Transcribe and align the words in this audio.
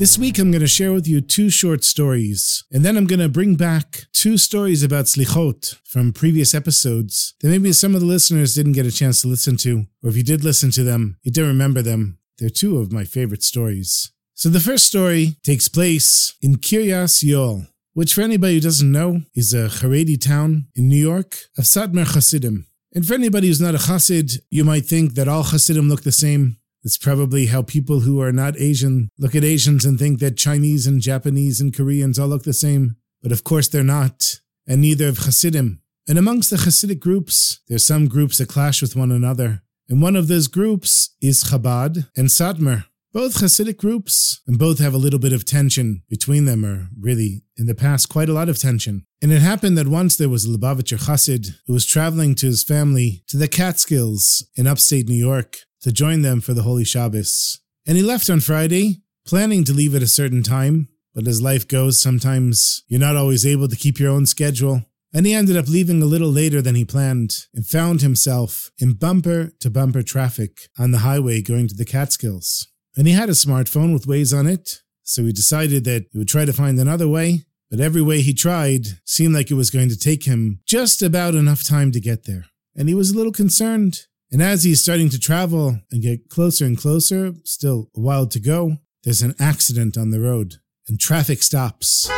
This 0.00 0.16
week, 0.16 0.38
I'm 0.38 0.50
going 0.50 0.62
to 0.62 0.66
share 0.66 0.94
with 0.94 1.06
you 1.06 1.20
two 1.20 1.50
short 1.50 1.84
stories, 1.84 2.64
and 2.72 2.82
then 2.82 2.96
I'm 2.96 3.06
going 3.06 3.20
to 3.20 3.28
bring 3.28 3.56
back 3.56 4.06
two 4.14 4.38
stories 4.38 4.82
about 4.82 5.04
slichot 5.04 5.76
from 5.84 6.14
previous 6.14 6.54
episodes 6.54 7.34
that 7.42 7.50
maybe 7.50 7.70
some 7.74 7.94
of 7.94 8.00
the 8.00 8.06
listeners 8.06 8.54
didn't 8.54 8.72
get 8.72 8.86
a 8.86 8.90
chance 8.90 9.20
to 9.20 9.28
listen 9.28 9.58
to, 9.58 9.84
or 10.02 10.08
if 10.08 10.16
you 10.16 10.22
did 10.22 10.42
listen 10.42 10.70
to 10.70 10.82
them, 10.82 11.18
you 11.22 11.30
don't 11.30 11.46
remember 11.46 11.82
them. 11.82 12.18
They're 12.38 12.48
two 12.48 12.78
of 12.78 12.90
my 12.90 13.04
favorite 13.04 13.42
stories. 13.42 14.10
So 14.32 14.48
the 14.48 14.58
first 14.58 14.86
story 14.86 15.36
takes 15.42 15.68
place 15.68 16.34
in 16.40 16.56
Kiryas 16.56 17.22
Yoel, 17.22 17.66
which 17.92 18.14
for 18.14 18.22
anybody 18.22 18.54
who 18.54 18.60
doesn't 18.60 18.90
know 18.90 19.20
is 19.34 19.52
a 19.52 19.68
Haredi 19.68 20.18
town 20.18 20.68
in 20.74 20.88
New 20.88 20.96
York 20.96 21.36
of 21.58 21.64
Satmar 21.64 22.06
Hasidim. 22.14 22.66
And 22.94 23.06
for 23.06 23.12
anybody 23.12 23.48
who's 23.48 23.60
not 23.60 23.74
a 23.74 23.78
Hasid, 23.78 24.38
you 24.48 24.64
might 24.64 24.86
think 24.86 25.12
that 25.16 25.28
all 25.28 25.42
Hasidim 25.42 25.90
look 25.90 26.04
the 26.04 26.10
same. 26.10 26.56
That's 26.82 26.98
probably 26.98 27.46
how 27.46 27.62
people 27.62 28.00
who 28.00 28.20
are 28.22 28.32
not 28.32 28.58
Asian 28.58 29.10
look 29.18 29.34
at 29.34 29.44
Asians 29.44 29.84
and 29.84 29.98
think 29.98 30.18
that 30.20 30.36
Chinese 30.36 30.86
and 30.86 31.00
Japanese 31.00 31.60
and 31.60 31.74
Koreans 31.74 32.18
all 32.18 32.28
look 32.28 32.44
the 32.44 32.52
same. 32.52 32.96
But 33.22 33.32
of 33.32 33.44
course 33.44 33.68
they're 33.68 33.82
not, 33.82 34.40
and 34.66 34.80
neither 34.80 35.08
of 35.08 35.18
Hasidim. 35.18 35.82
And 36.08 36.18
amongst 36.18 36.50
the 36.50 36.56
Hasidic 36.56 36.98
groups, 36.98 37.60
there's 37.68 37.86
some 37.86 38.08
groups 38.08 38.38
that 38.38 38.48
clash 38.48 38.80
with 38.80 38.96
one 38.96 39.12
another. 39.12 39.62
And 39.88 40.00
one 40.00 40.16
of 40.16 40.28
those 40.28 40.48
groups 40.48 41.14
is 41.20 41.44
Chabad 41.44 42.08
and 42.16 42.28
Satmar. 42.28 42.84
Both 43.12 43.38
Hasidic 43.38 43.76
groups, 43.76 44.40
and 44.46 44.56
both 44.56 44.78
have 44.78 44.94
a 44.94 44.98
little 44.98 45.18
bit 45.18 45.32
of 45.32 45.44
tension 45.44 46.02
between 46.08 46.44
them, 46.44 46.64
or 46.64 46.88
really, 46.98 47.42
in 47.56 47.66
the 47.66 47.74
past, 47.74 48.08
quite 48.08 48.28
a 48.28 48.32
lot 48.32 48.48
of 48.48 48.56
tension. 48.56 49.04
And 49.20 49.32
it 49.32 49.42
happened 49.42 49.76
that 49.78 49.88
once 49.88 50.16
there 50.16 50.28
was 50.28 50.44
a 50.44 50.48
Lubavitcher 50.48 51.04
Chassid 51.06 51.56
who 51.66 51.72
was 51.72 51.84
traveling 51.84 52.36
to 52.36 52.46
his 52.46 52.62
family 52.62 53.24
to 53.26 53.36
the 53.36 53.48
Catskills 53.48 54.46
in 54.54 54.68
upstate 54.68 55.08
New 55.08 55.14
York 55.14 55.58
to 55.82 55.92
join 55.92 56.22
them 56.22 56.40
for 56.40 56.54
the 56.54 56.62
Holy 56.62 56.84
Shabbos. 56.84 57.60
And 57.86 57.96
he 57.96 58.02
left 58.02 58.28
on 58.30 58.40
Friday, 58.40 59.02
planning 59.26 59.64
to 59.64 59.72
leave 59.72 59.94
at 59.94 60.02
a 60.02 60.06
certain 60.06 60.42
time, 60.42 60.88
but 61.14 61.26
as 61.26 61.42
life 61.42 61.66
goes, 61.66 62.00
sometimes 62.00 62.82
you're 62.88 63.00
not 63.00 63.16
always 63.16 63.44
able 63.44 63.68
to 63.68 63.76
keep 63.76 63.98
your 63.98 64.10
own 64.10 64.26
schedule. 64.26 64.82
And 65.12 65.26
he 65.26 65.34
ended 65.34 65.56
up 65.56 65.68
leaving 65.68 66.00
a 66.00 66.06
little 66.06 66.30
later 66.30 66.62
than 66.62 66.76
he 66.76 66.84
planned 66.84 67.46
and 67.52 67.66
found 67.66 68.00
himself 68.00 68.70
in 68.78 68.92
bumper 68.92 69.52
to 69.58 69.70
bumper 69.70 70.02
traffic 70.02 70.68
on 70.78 70.92
the 70.92 70.98
highway 70.98 71.42
going 71.42 71.66
to 71.66 71.74
the 71.74 71.84
Catskills. 71.84 72.68
And 72.96 73.06
he 73.06 73.12
had 73.12 73.28
a 73.28 73.32
smartphone 73.32 73.92
with 73.92 74.06
Waze 74.06 74.36
on 74.36 74.46
it, 74.46 74.82
so 75.02 75.24
he 75.24 75.32
decided 75.32 75.84
that 75.84 76.06
he 76.12 76.18
would 76.18 76.28
try 76.28 76.44
to 76.44 76.52
find 76.52 76.78
another 76.78 77.08
way, 77.08 77.44
but 77.70 77.80
every 77.80 78.02
way 78.02 78.20
he 78.20 78.34
tried 78.34 78.86
seemed 79.04 79.34
like 79.34 79.50
it 79.50 79.54
was 79.54 79.70
going 79.70 79.88
to 79.88 79.98
take 79.98 80.24
him 80.24 80.60
just 80.66 81.02
about 81.02 81.34
enough 81.34 81.64
time 81.64 81.90
to 81.92 82.00
get 82.00 82.24
there. 82.26 82.46
And 82.76 82.88
he 82.88 82.94
was 82.94 83.10
a 83.10 83.16
little 83.16 83.32
concerned. 83.32 84.06
And 84.32 84.40
as 84.40 84.62
he's 84.62 84.82
starting 84.82 85.08
to 85.10 85.18
travel 85.18 85.80
and 85.90 86.02
get 86.02 86.28
closer 86.28 86.64
and 86.64 86.78
closer, 86.78 87.34
still 87.44 87.90
a 87.96 88.00
while 88.00 88.26
to 88.28 88.38
go, 88.38 88.76
there's 89.02 89.22
an 89.22 89.34
accident 89.40 89.98
on 89.98 90.10
the 90.10 90.20
road 90.20 90.56
and 90.88 91.00
traffic 91.00 91.42
stops. 91.42 92.08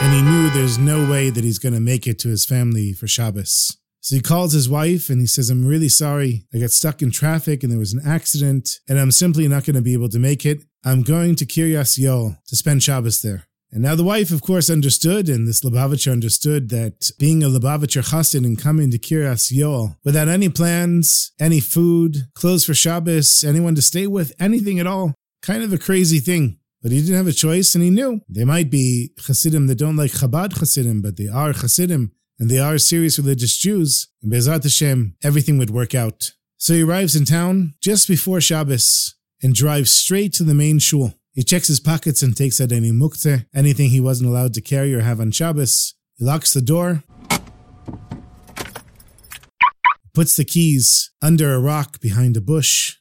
And 0.00 0.14
he 0.14 0.22
knew 0.22 0.50
there's 0.50 0.78
no 0.78 1.08
way 1.10 1.30
that 1.30 1.44
he's 1.44 1.58
going 1.58 1.74
to 1.74 1.80
make 1.80 2.06
it 2.06 2.18
to 2.20 2.28
his 2.28 2.46
family 2.46 2.92
for 2.92 3.06
Shabbos. 3.06 3.76
So 4.00 4.16
he 4.16 4.22
calls 4.22 4.52
his 4.52 4.68
wife 4.68 5.10
and 5.10 5.20
he 5.20 5.26
says, 5.26 5.50
I'm 5.50 5.66
really 5.66 5.88
sorry. 5.88 6.46
I 6.54 6.58
got 6.58 6.70
stuck 6.70 7.02
in 7.02 7.10
traffic 7.10 7.62
and 7.62 7.70
there 7.70 7.78
was 7.78 7.92
an 7.92 8.02
accident 8.06 8.70
and 8.88 8.98
I'm 8.98 9.10
simply 9.10 9.46
not 9.48 9.64
going 9.64 9.76
to 9.76 9.82
be 9.82 9.92
able 9.92 10.08
to 10.10 10.18
make 10.18 10.46
it. 10.46 10.62
I'm 10.84 11.02
going 11.02 11.34
to 11.36 11.46
Kiryas 11.46 11.98
Yoel 11.98 12.38
to 12.46 12.56
spend 12.56 12.82
Shabbos 12.82 13.22
there. 13.22 13.47
And 13.70 13.82
now 13.82 13.94
the 13.94 14.04
wife, 14.04 14.30
of 14.30 14.40
course, 14.40 14.70
understood, 14.70 15.28
and 15.28 15.46
this 15.46 15.60
Lubavitcher 15.60 16.10
understood 16.10 16.70
that 16.70 17.10
being 17.18 17.42
a 17.42 17.48
Lubavitcher 17.48 18.02
chassid 18.10 18.46
and 18.46 18.58
coming 18.58 18.90
to 18.90 18.98
Kiryas 18.98 19.52
Yoel 19.52 19.96
without 20.04 20.28
any 20.28 20.48
plans, 20.48 21.32
any 21.38 21.60
food, 21.60 22.28
clothes 22.34 22.64
for 22.64 22.72
Shabbos, 22.72 23.44
anyone 23.44 23.74
to 23.74 23.82
stay 23.82 24.06
with, 24.06 24.32
anything 24.40 24.78
at 24.78 24.86
all, 24.86 25.14
kind 25.42 25.62
of 25.62 25.72
a 25.72 25.78
crazy 25.78 26.18
thing. 26.18 26.58
But 26.82 26.92
he 26.92 27.00
didn't 27.00 27.16
have 27.16 27.26
a 27.26 27.32
choice, 27.32 27.74
and 27.74 27.84
he 27.84 27.90
knew 27.90 28.20
they 28.28 28.44
might 28.44 28.70
be 28.70 29.12
Hasidim 29.26 29.66
that 29.66 29.78
don't 29.78 29.96
like 29.96 30.12
Chabad 30.12 30.58
Hasidim, 30.58 31.02
but 31.02 31.16
they 31.16 31.28
are 31.28 31.52
Hasidim, 31.52 32.12
and 32.38 32.48
they 32.48 32.58
are 32.58 32.78
serious 32.78 33.18
religious 33.18 33.56
Jews. 33.56 34.08
And 34.22 34.32
Bezat 34.32 34.62
Hashem, 34.62 35.16
everything 35.22 35.58
would 35.58 35.70
work 35.70 35.94
out. 35.94 36.32
So 36.56 36.74
he 36.74 36.82
arrives 36.82 37.14
in 37.16 37.24
town 37.24 37.74
just 37.80 38.08
before 38.08 38.40
Shabbos 38.40 39.14
and 39.42 39.54
drives 39.54 39.92
straight 39.92 40.32
to 40.34 40.44
the 40.44 40.54
main 40.54 40.78
shul. 40.78 41.17
He 41.32 41.42
checks 41.42 41.68
his 41.68 41.80
pockets 41.80 42.22
and 42.22 42.36
takes 42.36 42.60
out 42.60 42.72
any 42.72 42.90
muktzeh, 42.90 43.46
anything 43.54 43.90
he 43.90 44.00
wasn't 44.00 44.30
allowed 44.30 44.54
to 44.54 44.60
carry 44.60 44.94
or 44.94 45.00
have 45.00 45.20
on 45.20 45.30
Shabbos. 45.30 45.94
He 46.16 46.24
locks 46.24 46.52
the 46.52 46.60
door, 46.60 47.04
puts 50.14 50.36
the 50.36 50.44
keys 50.44 51.12
under 51.22 51.54
a 51.54 51.60
rock 51.60 52.00
behind 52.00 52.36
a 52.36 52.40
bush, 52.40 52.96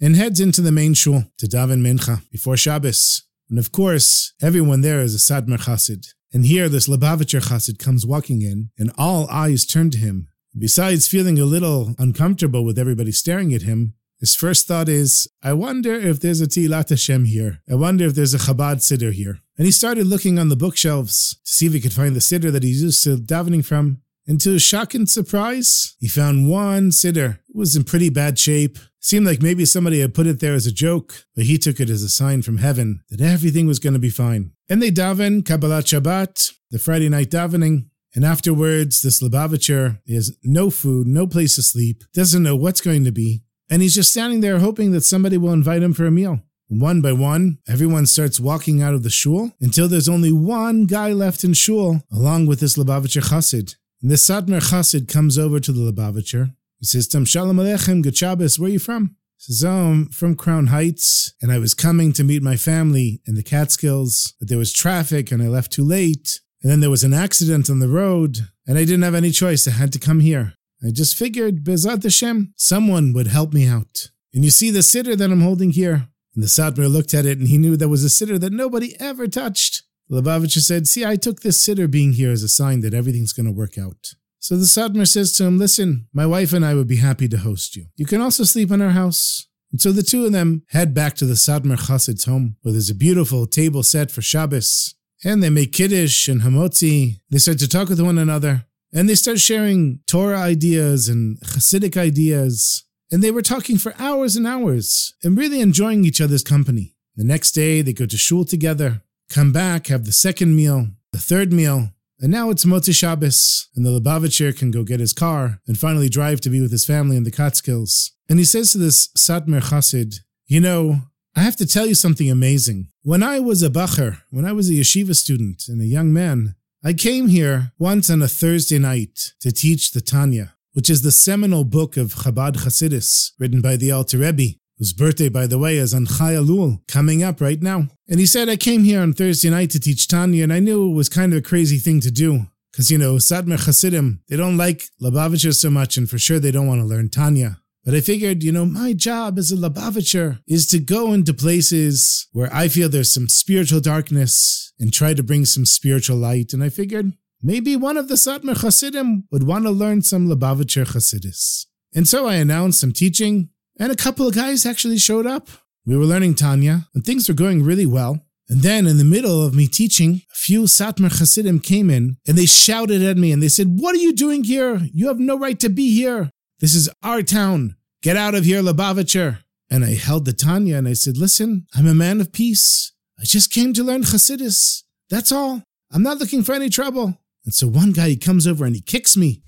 and 0.00 0.16
heads 0.16 0.40
into 0.40 0.62
the 0.62 0.72
main 0.72 0.94
shul 0.94 1.24
to 1.38 1.46
daven 1.46 1.82
mincha 1.82 2.22
before 2.30 2.56
Shabbos. 2.56 3.22
And 3.50 3.58
of 3.58 3.70
course, 3.70 4.32
everyone 4.40 4.80
there 4.80 5.00
is 5.00 5.14
a 5.14 5.18
Satmar 5.18 5.60
Chassid. 5.60 6.06
And 6.32 6.46
here, 6.46 6.70
this 6.70 6.88
Lubavitcher 6.88 7.42
Chassid 7.42 7.78
comes 7.78 8.06
walking 8.06 8.40
in, 8.40 8.70
and 8.78 8.90
all 8.96 9.28
eyes 9.28 9.66
turn 9.66 9.90
to 9.90 9.98
him. 9.98 10.28
Besides 10.58 11.06
feeling 11.06 11.38
a 11.38 11.44
little 11.44 11.94
uncomfortable 11.98 12.64
with 12.64 12.78
everybody 12.78 13.12
staring 13.12 13.52
at 13.52 13.62
him, 13.62 13.94
his 14.22 14.36
first 14.36 14.68
thought 14.68 14.88
is, 14.88 15.28
I 15.42 15.52
wonder 15.52 15.94
if 15.94 16.20
there's 16.20 16.40
a 16.40 16.46
Tehillat 16.46 16.90
Hashem 16.90 17.24
here. 17.24 17.60
I 17.68 17.74
wonder 17.74 18.04
if 18.06 18.14
there's 18.14 18.34
a 18.34 18.38
Chabad 18.38 18.76
Siddur 18.76 19.12
here. 19.12 19.40
And 19.58 19.66
he 19.66 19.72
started 19.72 20.06
looking 20.06 20.38
on 20.38 20.48
the 20.48 20.54
bookshelves 20.54 21.40
to 21.44 21.52
see 21.52 21.66
if 21.66 21.72
he 21.72 21.80
could 21.80 21.92
find 21.92 22.14
the 22.14 22.20
Siddur 22.20 22.52
that 22.52 22.62
he's 22.62 22.84
used 22.84 23.02
to 23.02 23.16
davening 23.16 23.64
from. 23.64 24.00
And 24.28 24.40
to 24.42 24.52
his 24.52 24.62
shock 24.62 24.94
and 24.94 25.10
surprise, 25.10 25.96
he 25.98 26.06
found 26.06 26.48
one 26.48 26.90
Siddur. 26.90 27.40
It 27.48 27.56
was 27.56 27.74
in 27.74 27.82
pretty 27.82 28.10
bad 28.10 28.38
shape. 28.38 28.78
Seemed 29.00 29.26
like 29.26 29.42
maybe 29.42 29.64
somebody 29.64 29.98
had 29.98 30.14
put 30.14 30.28
it 30.28 30.38
there 30.38 30.54
as 30.54 30.68
a 30.68 30.72
joke, 30.72 31.24
but 31.34 31.46
he 31.46 31.58
took 31.58 31.80
it 31.80 31.90
as 31.90 32.04
a 32.04 32.08
sign 32.08 32.42
from 32.42 32.58
heaven 32.58 33.00
that 33.10 33.20
everything 33.20 33.66
was 33.66 33.80
going 33.80 33.94
to 33.94 33.98
be 33.98 34.08
fine. 34.08 34.52
And 34.68 34.80
they 34.80 34.92
daven 34.92 35.42
Kabbalat 35.42 35.82
Shabbat, 35.82 36.52
the 36.70 36.78
Friday 36.78 37.08
night 37.08 37.30
davening. 37.32 37.86
And 38.14 38.24
afterwards, 38.24 39.02
this 39.02 39.20
Lubavitcher 39.20 39.98
has 40.08 40.36
no 40.44 40.70
food, 40.70 41.08
no 41.08 41.26
place 41.26 41.56
to 41.56 41.62
sleep, 41.62 42.04
doesn't 42.14 42.44
know 42.44 42.54
what's 42.54 42.80
going 42.80 43.02
to 43.02 43.10
be. 43.10 43.42
And 43.70 43.82
he's 43.82 43.94
just 43.94 44.10
standing 44.10 44.40
there 44.40 44.58
hoping 44.58 44.92
that 44.92 45.04
somebody 45.04 45.38
will 45.38 45.52
invite 45.52 45.82
him 45.82 45.94
for 45.94 46.06
a 46.06 46.10
meal. 46.10 46.40
One 46.68 47.00
by 47.00 47.12
one, 47.12 47.58
everyone 47.68 48.06
starts 48.06 48.40
walking 48.40 48.82
out 48.82 48.94
of 48.94 49.02
the 49.02 49.10
shul 49.10 49.52
until 49.60 49.88
there's 49.88 50.08
only 50.08 50.32
one 50.32 50.86
guy 50.86 51.12
left 51.12 51.44
in 51.44 51.52
shul, 51.52 52.02
along 52.10 52.46
with 52.46 52.60
this 52.60 52.76
Lubavitcher 52.76 53.28
Chassid. 53.28 53.76
And 54.00 54.10
this 54.10 54.26
Satmar 54.26 54.70
Chassid 54.70 55.06
comes 55.06 55.38
over 55.38 55.60
to 55.60 55.72
the 55.72 55.92
Lubavitcher 55.92 56.54
he 56.82 56.86
says 56.86 57.06
to 57.08 57.18
him, 57.18 57.24
Shalom 57.24 57.58
Aleichem, 57.58 58.02
good 58.02 58.16
Shabbos, 58.16 58.58
where 58.58 58.68
are 58.68 58.72
you 58.72 58.80
from? 58.80 59.14
He 59.36 59.52
says, 59.52 59.64
Oh, 59.64 59.70
I'm 59.70 60.06
from 60.08 60.34
Crown 60.34 60.66
Heights, 60.66 61.32
and 61.40 61.52
I 61.52 61.58
was 61.58 61.74
coming 61.74 62.12
to 62.14 62.24
meet 62.24 62.42
my 62.42 62.56
family 62.56 63.22
in 63.24 63.36
the 63.36 63.44
Catskills, 63.44 64.34
but 64.40 64.48
there 64.48 64.58
was 64.58 64.72
traffic 64.72 65.30
and 65.30 65.40
I 65.40 65.46
left 65.46 65.70
too 65.70 65.84
late. 65.84 66.40
And 66.60 66.72
then 66.72 66.80
there 66.80 66.90
was 66.90 67.04
an 67.04 67.14
accident 67.14 67.70
on 67.70 67.78
the 67.78 67.88
road, 67.88 68.48
and 68.66 68.78
I 68.78 68.84
didn't 68.84 69.02
have 69.02 69.14
any 69.14 69.30
choice. 69.30 69.68
I 69.68 69.70
had 69.70 69.92
to 69.92 70.00
come 70.00 70.18
here. 70.18 70.54
I 70.84 70.90
just 70.90 71.16
figured, 71.16 71.64
Bezat 71.64 72.02
Hashem, 72.02 72.54
someone 72.56 73.12
would 73.12 73.28
help 73.28 73.52
me 73.52 73.66
out. 73.66 74.10
And 74.34 74.44
you 74.44 74.50
see 74.50 74.70
the 74.70 74.80
siddur 74.80 75.16
that 75.16 75.30
I'm 75.30 75.42
holding 75.42 75.70
here. 75.70 76.08
And 76.34 76.42
the 76.42 76.48
Satmar 76.48 76.90
looked 76.90 77.14
at 77.14 77.26
it 77.26 77.38
and 77.38 77.48
he 77.48 77.58
knew 77.58 77.76
there 77.76 77.88
was 77.88 78.04
a 78.04 78.08
siddur 78.08 78.40
that 78.40 78.52
nobody 78.52 78.98
ever 78.98 79.28
touched. 79.28 79.82
Lubavitcher 80.10 80.60
said, 80.60 80.88
See, 80.88 81.04
I 81.04 81.16
took 81.16 81.40
this 81.40 81.64
siddur 81.64 81.90
being 81.90 82.14
here 82.14 82.32
as 82.32 82.42
a 82.42 82.48
sign 82.48 82.80
that 82.80 82.94
everything's 82.94 83.32
going 83.32 83.46
to 83.46 83.52
work 83.52 83.78
out. 83.78 84.14
So 84.38 84.56
the 84.56 84.64
Satmar 84.64 85.06
says 85.06 85.32
to 85.34 85.44
him, 85.44 85.58
Listen, 85.58 86.08
my 86.12 86.26
wife 86.26 86.52
and 86.52 86.64
I 86.64 86.74
would 86.74 86.88
be 86.88 86.96
happy 86.96 87.28
to 87.28 87.38
host 87.38 87.76
you. 87.76 87.86
You 87.96 88.06
can 88.06 88.20
also 88.20 88.44
sleep 88.44 88.70
in 88.70 88.82
our 88.82 88.90
house. 88.90 89.46
And 89.70 89.80
so 89.80 89.92
the 89.92 90.02
two 90.02 90.26
of 90.26 90.32
them 90.32 90.64
head 90.68 90.92
back 90.94 91.14
to 91.16 91.26
the 91.26 91.34
Satmar 91.34 91.86
Chassid's 91.86 92.24
home, 92.24 92.56
where 92.62 92.72
there's 92.72 92.90
a 92.90 92.94
beautiful 92.94 93.46
table 93.46 93.82
set 93.82 94.10
for 94.10 94.20
Shabbos. 94.20 94.94
And 95.24 95.42
they 95.42 95.50
make 95.50 95.72
Kiddush 95.72 96.28
and 96.28 96.42
Hamotzi. 96.42 97.20
They 97.30 97.38
start 97.38 97.58
to 97.60 97.68
talk 97.68 97.88
with 97.88 98.00
one 98.00 98.18
another. 98.18 98.66
And 98.92 99.08
they 99.08 99.14
start 99.14 99.40
sharing 99.40 100.00
Torah 100.06 100.38
ideas 100.38 101.08
and 101.08 101.40
Hasidic 101.40 101.96
ideas. 101.96 102.84
And 103.10 103.22
they 103.22 103.30
were 103.30 103.42
talking 103.42 103.78
for 103.78 103.94
hours 103.98 104.36
and 104.36 104.46
hours 104.46 105.14
and 105.22 105.36
really 105.36 105.60
enjoying 105.60 106.04
each 106.04 106.20
other's 106.20 106.42
company. 106.42 106.96
The 107.16 107.24
next 107.24 107.52
day, 107.52 107.82
they 107.82 107.92
go 107.92 108.06
to 108.06 108.16
shul 108.16 108.44
together, 108.44 109.02
come 109.28 109.52
back, 109.52 109.88
have 109.88 110.04
the 110.04 110.12
second 110.12 110.56
meal, 110.56 110.88
the 111.12 111.18
third 111.18 111.52
meal, 111.52 111.90
And 112.20 112.30
now 112.30 112.50
it's 112.50 112.64
Motzi 112.64 112.94
Shabbos, 112.94 113.68
and 113.74 113.84
the 113.84 113.90
Lubavitcher 113.90 114.56
can 114.56 114.70
go 114.70 114.84
get 114.84 115.00
his 115.00 115.12
car 115.12 115.60
and 115.66 115.76
finally 115.76 116.08
drive 116.08 116.40
to 116.42 116.50
be 116.50 116.60
with 116.60 116.70
his 116.70 116.86
family 116.86 117.16
in 117.16 117.24
the 117.24 117.32
Catskills. 117.32 118.12
And 118.28 118.38
he 118.38 118.44
says 118.44 118.70
to 118.72 118.78
this 118.78 119.08
Satmar 119.18 119.60
Chassid, 119.60 120.20
You 120.46 120.60
know, 120.60 121.00
I 121.34 121.40
have 121.40 121.56
to 121.56 121.66
tell 121.66 121.86
you 121.86 121.94
something 121.94 122.30
amazing. 122.30 122.88
When 123.02 123.22
I 123.22 123.40
was 123.40 123.62
a 123.62 123.70
bacher, 123.70 124.22
when 124.30 124.44
I 124.44 124.52
was 124.52 124.70
a 124.70 124.74
yeshiva 124.74 125.16
student 125.16 125.64
and 125.66 125.80
a 125.80 125.86
young 125.86 126.12
man, 126.12 126.54
I 126.84 126.94
came 126.94 127.28
here 127.28 127.70
once 127.78 128.10
on 128.10 128.22
a 128.22 128.26
Thursday 128.26 128.80
night 128.80 129.34
to 129.38 129.52
teach 129.52 129.92
the 129.92 130.00
Tanya, 130.00 130.54
which 130.72 130.90
is 130.90 131.02
the 131.02 131.12
seminal 131.12 131.62
book 131.62 131.96
of 131.96 132.12
Chabad 132.12 132.56
Hasidus, 132.56 133.30
written 133.38 133.60
by 133.60 133.76
the 133.76 133.92
Alter 133.92 134.18
Rebbe, 134.18 134.56
whose 134.78 134.92
birthday, 134.92 135.28
by 135.28 135.46
the 135.46 135.60
way, 135.60 135.76
is 135.76 135.94
on 135.94 136.06
Chai 136.06 136.32
Elul, 136.32 136.80
coming 136.88 137.22
up 137.22 137.40
right 137.40 137.62
now. 137.62 137.86
And 138.08 138.18
he 138.18 138.26
said, 138.26 138.48
I 138.48 138.56
came 138.56 138.82
here 138.82 139.00
on 139.00 139.12
Thursday 139.12 139.48
night 139.48 139.70
to 139.70 139.78
teach 139.78 140.08
Tanya, 140.08 140.42
and 140.42 140.52
I 140.52 140.58
knew 140.58 140.90
it 140.90 140.94
was 140.96 141.08
kind 141.08 141.32
of 141.32 141.38
a 141.38 141.42
crazy 141.42 141.78
thing 141.78 142.00
to 142.00 142.10
do. 142.10 142.46
Because, 142.72 142.90
you 142.90 142.98
know, 142.98 143.14
Satmar 143.14 143.64
Hasidim, 143.64 144.24
they 144.28 144.36
don't 144.36 144.56
like 144.56 144.88
Lubavitcher 145.00 145.54
so 145.54 145.70
much, 145.70 145.96
and 145.96 146.10
for 146.10 146.18
sure 146.18 146.40
they 146.40 146.50
don't 146.50 146.66
want 146.66 146.80
to 146.80 146.86
learn 146.86 147.10
Tanya. 147.10 147.60
But 147.84 147.94
I 147.94 148.00
figured, 148.00 148.42
you 148.42 148.52
know, 148.52 148.64
my 148.64 148.92
job 148.92 149.38
as 149.38 149.50
a 149.50 149.56
Lubavitcher 149.56 150.40
is 150.46 150.66
to 150.68 150.78
go 150.78 151.12
into 151.12 151.34
places 151.34 152.28
where 152.32 152.52
I 152.54 152.68
feel 152.68 152.88
there's 152.88 153.12
some 153.12 153.28
spiritual 153.28 153.80
darkness 153.80 154.72
and 154.78 154.92
try 154.92 155.14
to 155.14 155.22
bring 155.22 155.44
some 155.44 155.66
spiritual 155.66 156.16
light. 156.16 156.52
And 156.52 156.62
I 156.62 156.68
figured 156.68 157.12
maybe 157.42 157.74
one 157.74 157.96
of 157.96 158.08
the 158.08 158.14
Satmar 158.14 158.60
Hasidim 158.60 159.24
would 159.32 159.42
want 159.42 159.64
to 159.64 159.70
learn 159.70 160.02
some 160.02 160.28
Lubavitcher 160.28 160.86
Hasidis. 160.86 161.66
And 161.94 162.06
so 162.06 162.26
I 162.26 162.36
announced 162.36 162.82
I'm 162.82 162.92
teaching 162.92 163.50
and 163.78 163.90
a 163.90 163.96
couple 163.96 164.28
of 164.28 164.34
guys 164.34 164.66
actually 164.66 164.98
showed 164.98 165.26
up. 165.26 165.48
We 165.84 165.96
were 165.96 166.04
learning 166.04 166.36
Tanya, 166.36 166.88
and 166.94 167.04
things 167.04 167.28
were 167.28 167.34
going 167.34 167.64
really 167.64 167.86
well. 167.86 168.24
And 168.48 168.62
then, 168.62 168.86
in 168.86 168.98
the 168.98 169.04
middle 169.04 169.44
of 169.44 169.54
me 169.54 169.66
teaching, 169.66 170.22
a 170.30 170.34
few 170.34 170.62
Satmar 170.64 171.18
Hasidim 171.18 171.60
came 171.60 171.90
in 171.90 172.18
and 172.26 172.36
they 172.36 172.46
shouted 172.46 173.02
at 173.02 173.16
me 173.16 173.32
and 173.32 173.42
they 173.42 173.48
said, 173.48 173.80
What 173.80 173.94
are 173.94 173.98
you 173.98 174.12
doing 174.12 174.44
here? 174.44 174.80
You 174.92 175.08
have 175.08 175.18
no 175.18 175.38
right 175.38 175.58
to 175.60 175.68
be 175.68 175.94
here. 175.94 176.30
This 176.62 176.76
is 176.76 176.88
our 177.02 177.24
town. 177.24 177.74
Get 178.02 178.16
out 178.16 178.36
of 178.36 178.44
here, 178.44 178.62
Lubavitcher. 178.62 179.38
And 179.68 179.84
I 179.84 179.94
held 179.94 180.26
the 180.26 180.32
Tanya 180.32 180.76
and 180.76 180.86
I 180.86 180.92
said, 180.92 181.16
Listen, 181.16 181.66
I'm 181.74 181.88
a 181.88 181.94
man 181.94 182.20
of 182.20 182.30
peace. 182.30 182.92
I 183.18 183.24
just 183.24 183.50
came 183.50 183.72
to 183.72 183.82
learn 183.82 184.02
Hasidus. 184.02 184.84
That's 185.10 185.32
all. 185.32 185.64
I'm 185.90 186.04
not 186.04 186.18
looking 186.18 186.44
for 186.44 186.52
any 186.52 186.68
trouble. 186.68 187.18
And 187.44 187.52
so 187.52 187.66
one 187.66 187.90
guy, 187.90 188.10
he 188.10 188.16
comes 188.16 188.46
over 188.46 188.64
and 188.64 188.76
he 188.76 188.80
kicks 188.80 189.16
me. 189.16 189.42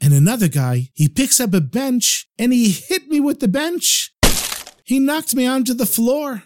And 0.00 0.12
another 0.12 0.48
guy, 0.48 0.88
he 0.92 1.08
picks 1.08 1.38
up 1.38 1.54
a 1.54 1.60
bench 1.60 2.26
and 2.36 2.52
he 2.52 2.70
hit 2.70 3.06
me 3.06 3.20
with 3.20 3.38
the 3.38 3.46
bench. 3.46 4.12
He 4.82 4.98
knocked 4.98 5.36
me 5.36 5.46
onto 5.46 5.72
the 5.72 5.86
floor. 5.86 6.42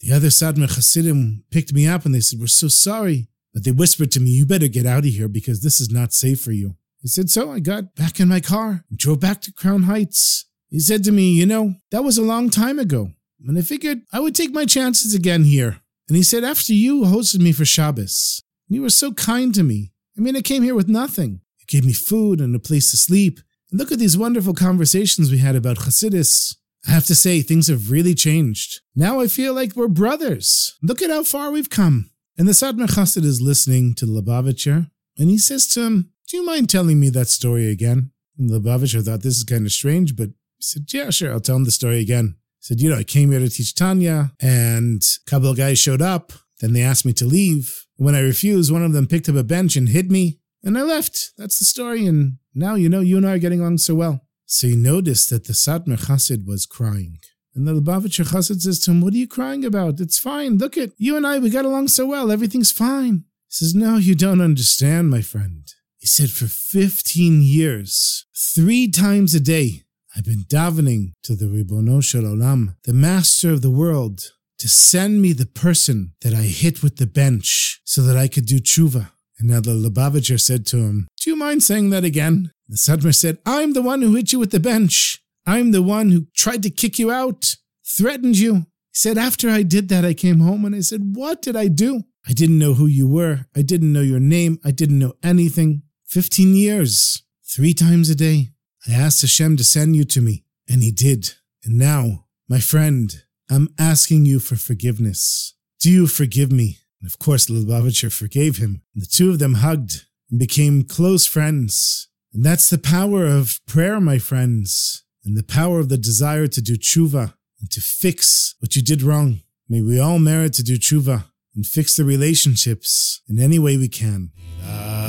The 0.00 0.12
other 0.12 0.26
Satmar 0.26 0.74
Hasidim 0.74 1.44
picked 1.52 1.72
me 1.72 1.86
up 1.86 2.04
and 2.04 2.12
they 2.12 2.20
said, 2.20 2.40
We're 2.40 2.48
so 2.48 2.66
sorry. 2.66 3.28
But 3.54 3.62
they 3.62 3.70
whispered 3.70 4.10
to 4.12 4.20
me, 4.20 4.30
You 4.30 4.44
better 4.44 4.66
get 4.66 4.86
out 4.86 5.04
of 5.06 5.12
here 5.12 5.28
because 5.28 5.62
this 5.62 5.80
is 5.80 5.88
not 5.88 6.12
safe 6.12 6.40
for 6.40 6.50
you. 6.50 6.74
I 7.04 7.06
said, 7.06 7.30
So 7.30 7.52
I 7.52 7.60
got 7.60 7.94
back 7.94 8.20
in 8.20 8.28
my 8.28 8.40
car 8.40 8.84
and 8.90 8.98
drove 8.98 9.20
back 9.20 9.40
to 9.42 9.52
Crown 9.52 9.84
Heights. 9.84 10.46
He 10.68 10.80
said 10.80 11.04
to 11.04 11.12
me, 11.12 11.32
You 11.32 11.46
know, 11.46 11.74
that 11.90 12.04
was 12.04 12.18
a 12.18 12.22
long 12.22 12.50
time 12.50 12.78
ago. 12.78 13.12
And 13.46 13.56
I 13.56 13.62
figured 13.62 14.02
I 14.12 14.20
would 14.20 14.34
take 14.34 14.52
my 14.52 14.64
chances 14.64 15.14
again 15.14 15.44
here. 15.44 15.80
And 16.08 16.16
he 16.16 16.22
said, 16.22 16.44
After 16.44 16.72
you 16.72 17.02
hosted 17.02 17.40
me 17.40 17.52
for 17.52 17.64
Shabbos, 17.64 18.42
you 18.68 18.82
were 18.82 18.90
so 18.90 19.12
kind 19.12 19.54
to 19.54 19.62
me. 19.62 19.92
I 20.16 20.20
mean, 20.20 20.36
I 20.36 20.40
came 20.40 20.62
here 20.62 20.74
with 20.74 20.88
nothing 20.88 21.40
You 21.60 21.66
gave 21.66 21.84
me 21.84 21.92
food 21.92 22.40
and 22.40 22.54
a 22.54 22.58
place 22.58 22.90
to 22.90 22.96
sleep. 22.96 23.40
And 23.70 23.78
look 23.78 23.92
at 23.92 23.98
these 23.98 24.18
wonderful 24.18 24.54
conversations 24.54 25.30
we 25.30 25.38
had 25.38 25.54
about 25.54 25.78
Hasidus. 25.78 26.56
I 26.86 26.90
have 26.90 27.06
to 27.06 27.14
say, 27.14 27.42
things 27.42 27.68
have 27.68 27.90
really 27.90 28.14
changed. 28.14 28.80
Now 28.94 29.20
I 29.20 29.26
feel 29.26 29.52
like 29.52 29.76
we're 29.76 29.88
brothers. 29.88 30.76
Look 30.82 31.02
at 31.02 31.10
how 31.10 31.22
far 31.22 31.50
we've 31.50 31.70
come. 31.70 32.10
And 32.36 32.46
the 32.46 32.52
Satmar 32.52 32.86
Chassid 32.86 33.24
is 33.24 33.40
listening 33.40 33.94
to 33.94 34.06
the 34.06 34.12
Lubavitcher, 34.12 34.90
and 35.18 35.28
he 35.28 35.38
says 35.38 35.66
to 35.68 35.82
him, 35.82 36.12
Do 36.28 36.36
you 36.36 36.44
mind 36.44 36.68
telling 36.68 37.00
me 37.00 37.08
that 37.10 37.28
story 37.28 37.70
again? 37.70 38.10
And 38.38 38.50
the 38.50 38.60
Lubavitcher 38.60 39.02
thought 39.02 39.22
this 39.22 39.38
is 39.38 39.44
kind 39.44 39.64
of 39.64 39.72
strange, 39.72 40.14
but 40.14 40.28
he 40.28 40.62
said, 40.62 40.92
Yeah, 40.92 41.08
sure, 41.08 41.32
I'll 41.32 41.40
tell 41.40 41.56
him 41.56 41.64
the 41.64 41.70
story 41.70 42.00
again. 42.00 42.36
He 42.60 42.64
said, 42.66 42.80
You 42.82 42.90
know, 42.90 42.96
I 42.96 43.04
came 43.04 43.30
here 43.30 43.40
to 43.40 43.48
teach 43.48 43.74
Tanya, 43.74 44.32
and 44.38 45.02
a 45.02 45.30
couple 45.30 45.48
of 45.48 45.56
guys 45.56 45.78
showed 45.78 46.02
up. 46.02 46.32
Then 46.60 46.74
they 46.74 46.82
asked 46.82 47.06
me 47.06 47.14
to 47.14 47.24
leave. 47.24 47.86
When 47.96 48.14
I 48.14 48.20
refused, 48.20 48.70
one 48.70 48.84
of 48.84 48.92
them 48.92 49.06
picked 49.06 49.28
up 49.30 49.36
a 49.36 49.42
bench 49.42 49.74
and 49.74 49.88
hit 49.88 50.10
me. 50.10 50.38
And 50.62 50.76
I 50.76 50.82
left. 50.82 51.30
That's 51.38 51.58
the 51.58 51.64
story. 51.64 52.04
And 52.06 52.38
now 52.54 52.74
you 52.74 52.90
know 52.90 53.00
you 53.00 53.16
and 53.16 53.26
I 53.26 53.34
are 53.34 53.38
getting 53.38 53.60
along 53.60 53.78
so 53.78 53.94
well. 53.94 54.20
So 54.44 54.66
he 54.66 54.76
noticed 54.76 55.30
that 55.30 55.46
the 55.46 55.54
Satmar 55.54 55.98
Chassid 55.98 56.46
was 56.46 56.66
crying. 56.66 57.20
And 57.54 57.66
the 57.66 57.72
Lubavitcher 57.72 58.28
Chassid 58.28 58.60
says 58.60 58.80
to 58.80 58.90
him, 58.90 59.00
What 59.00 59.14
are 59.14 59.18
you 59.18 59.28
crying 59.28 59.64
about? 59.64 59.98
It's 59.98 60.18
fine. 60.18 60.58
Look 60.58 60.76
at 60.76 60.90
you 60.98 61.16
and 61.16 61.26
I, 61.26 61.38
we 61.38 61.48
got 61.48 61.64
along 61.64 61.88
so 61.88 62.06
well. 62.06 62.30
Everything's 62.30 62.72
fine. 62.72 63.24
He 63.48 63.50
says, 63.50 63.74
No, 63.74 63.96
you 63.96 64.14
don't 64.14 64.42
understand, 64.42 65.08
my 65.10 65.22
friend. 65.22 65.72
He 65.98 66.06
said, 66.06 66.30
For 66.30 66.46
15 66.46 67.42
years, 67.42 68.26
three 68.34 68.88
times 68.88 69.34
a 69.34 69.40
day, 69.40 69.82
I've 70.16 70.24
been 70.24 70.44
davening 70.44 71.12
to 71.24 71.34
the 71.34 71.46
Ribono 71.46 72.02
Shel 72.02 72.22
Olam, 72.22 72.76
the 72.84 72.92
master 72.92 73.50
of 73.50 73.62
the 73.62 73.70
world, 73.70 74.32
to 74.58 74.68
send 74.68 75.22
me 75.22 75.32
the 75.32 75.46
person 75.46 76.14
that 76.22 76.34
I 76.34 76.42
hit 76.42 76.82
with 76.82 76.96
the 76.96 77.06
bench 77.06 77.80
so 77.84 78.02
that 78.02 78.16
I 78.16 78.28
could 78.28 78.46
do 78.46 78.58
tshuva. 78.58 79.10
And 79.38 79.48
now 79.48 79.60
the 79.60 79.70
Lubavitcher 79.70 80.40
said 80.40 80.66
to 80.66 80.78
him, 80.78 81.08
Do 81.20 81.30
you 81.30 81.36
mind 81.36 81.62
saying 81.62 81.90
that 81.90 82.04
again? 82.04 82.52
The 82.68 82.76
Satmar 82.76 83.14
said, 83.14 83.38
I'm 83.46 83.72
the 83.72 83.82
one 83.82 84.02
who 84.02 84.14
hit 84.14 84.32
you 84.32 84.38
with 84.38 84.50
the 84.50 84.60
bench. 84.60 85.22
I'm 85.46 85.70
the 85.70 85.82
one 85.82 86.10
who 86.10 86.26
tried 86.34 86.62
to 86.64 86.70
kick 86.70 86.98
you 86.98 87.10
out, 87.10 87.56
threatened 87.86 88.38
you. 88.38 88.54
He 88.54 88.94
said, 88.94 89.16
After 89.16 89.48
I 89.48 89.62
did 89.62 89.88
that, 89.88 90.04
I 90.04 90.14
came 90.14 90.40
home 90.40 90.64
and 90.64 90.74
I 90.74 90.80
said, 90.80 91.14
What 91.14 91.42
did 91.42 91.56
I 91.56 91.68
do? 91.68 92.02
I 92.28 92.32
didn't 92.32 92.58
know 92.58 92.74
who 92.74 92.86
you 92.86 93.08
were. 93.08 93.46
I 93.56 93.62
didn't 93.62 93.92
know 93.92 94.02
your 94.02 94.20
name. 94.20 94.58
I 94.64 94.70
didn't 94.70 94.98
know 94.98 95.14
anything. 95.22 95.82
15 96.08 96.54
years, 96.54 97.22
three 97.44 97.74
times 97.74 98.08
a 98.08 98.14
day. 98.14 98.48
I 98.88 98.92
asked 98.92 99.20
Hashem 99.20 99.58
to 99.58 99.64
send 99.64 99.94
you 99.94 100.04
to 100.04 100.22
me, 100.22 100.44
and 100.66 100.82
He 100.82 100.90
did. 100.90 101.34
And 101.64 101.76
now, 101.76 102.24
my 102.48 102.60
friend, 102.60 103.14
I'm 103.50 103.68
asking 103.78 104.24
you 104.24 104.40
for 104.40 104.56
forgiveness. 104.56 105.54
Do 105.80 105.90
you 105.90 106.06
forgive 106.06 106.50
me? 106.50 106.78
And 107.00 107.10
of 107.10 107.18
course, 107.18 107.46
Lubavitcher 107.46 108.10
forgave 108.10 108.56
him. 108.56 108.80
And 108.94 109.02
the 109.02 109.06
two 109.06 109.30
of 109.30 109.38
them 109.38 109.54
hugged 109.56 110.06
and 110.30 110.38
became 110.38 110.82
close 110.82 111.26
friends. 111.26 112.08
And 112.32 112.42
that's 112.44 112.70
the 112.70 112.78
power 112.78 113.26
of 113.26 113.60
prayer, 113.66 114.00
my 114.00 114.18
friends, 114.18 115.04
and 115.24 115.36
the 115.36 115.42
power 115.42 115.78
of 115.78 115.90
the 115.90 115.98
desire 115.98 116.46
to 116.46 116.62
do 116.62 116.76
tshuva 116.76 117.34
and 117.60 117.70
to 117.70 117.80
fix 117.80 118.54
what 118.60 118.76
you 118.76 118.82
did 118.82 119.02
wrong. 119.02 119.40
May 119.68 119.82
we 119.82 120.00
all 120.00 120.18
merit 120.18 120.54
to 120.54 120.62
do 120.62 120.78
tshuva 120.78 121.24
and 121.54 121.66
fix 121.66 121.96
the 121.96 122.04
relationships 122.04 123.20
in 123.28 123.38
any 123.38 123.58
way 123.58 123.76
we 123.76 123.88
can. 123.88 124.30
Ah. 124.64 125.07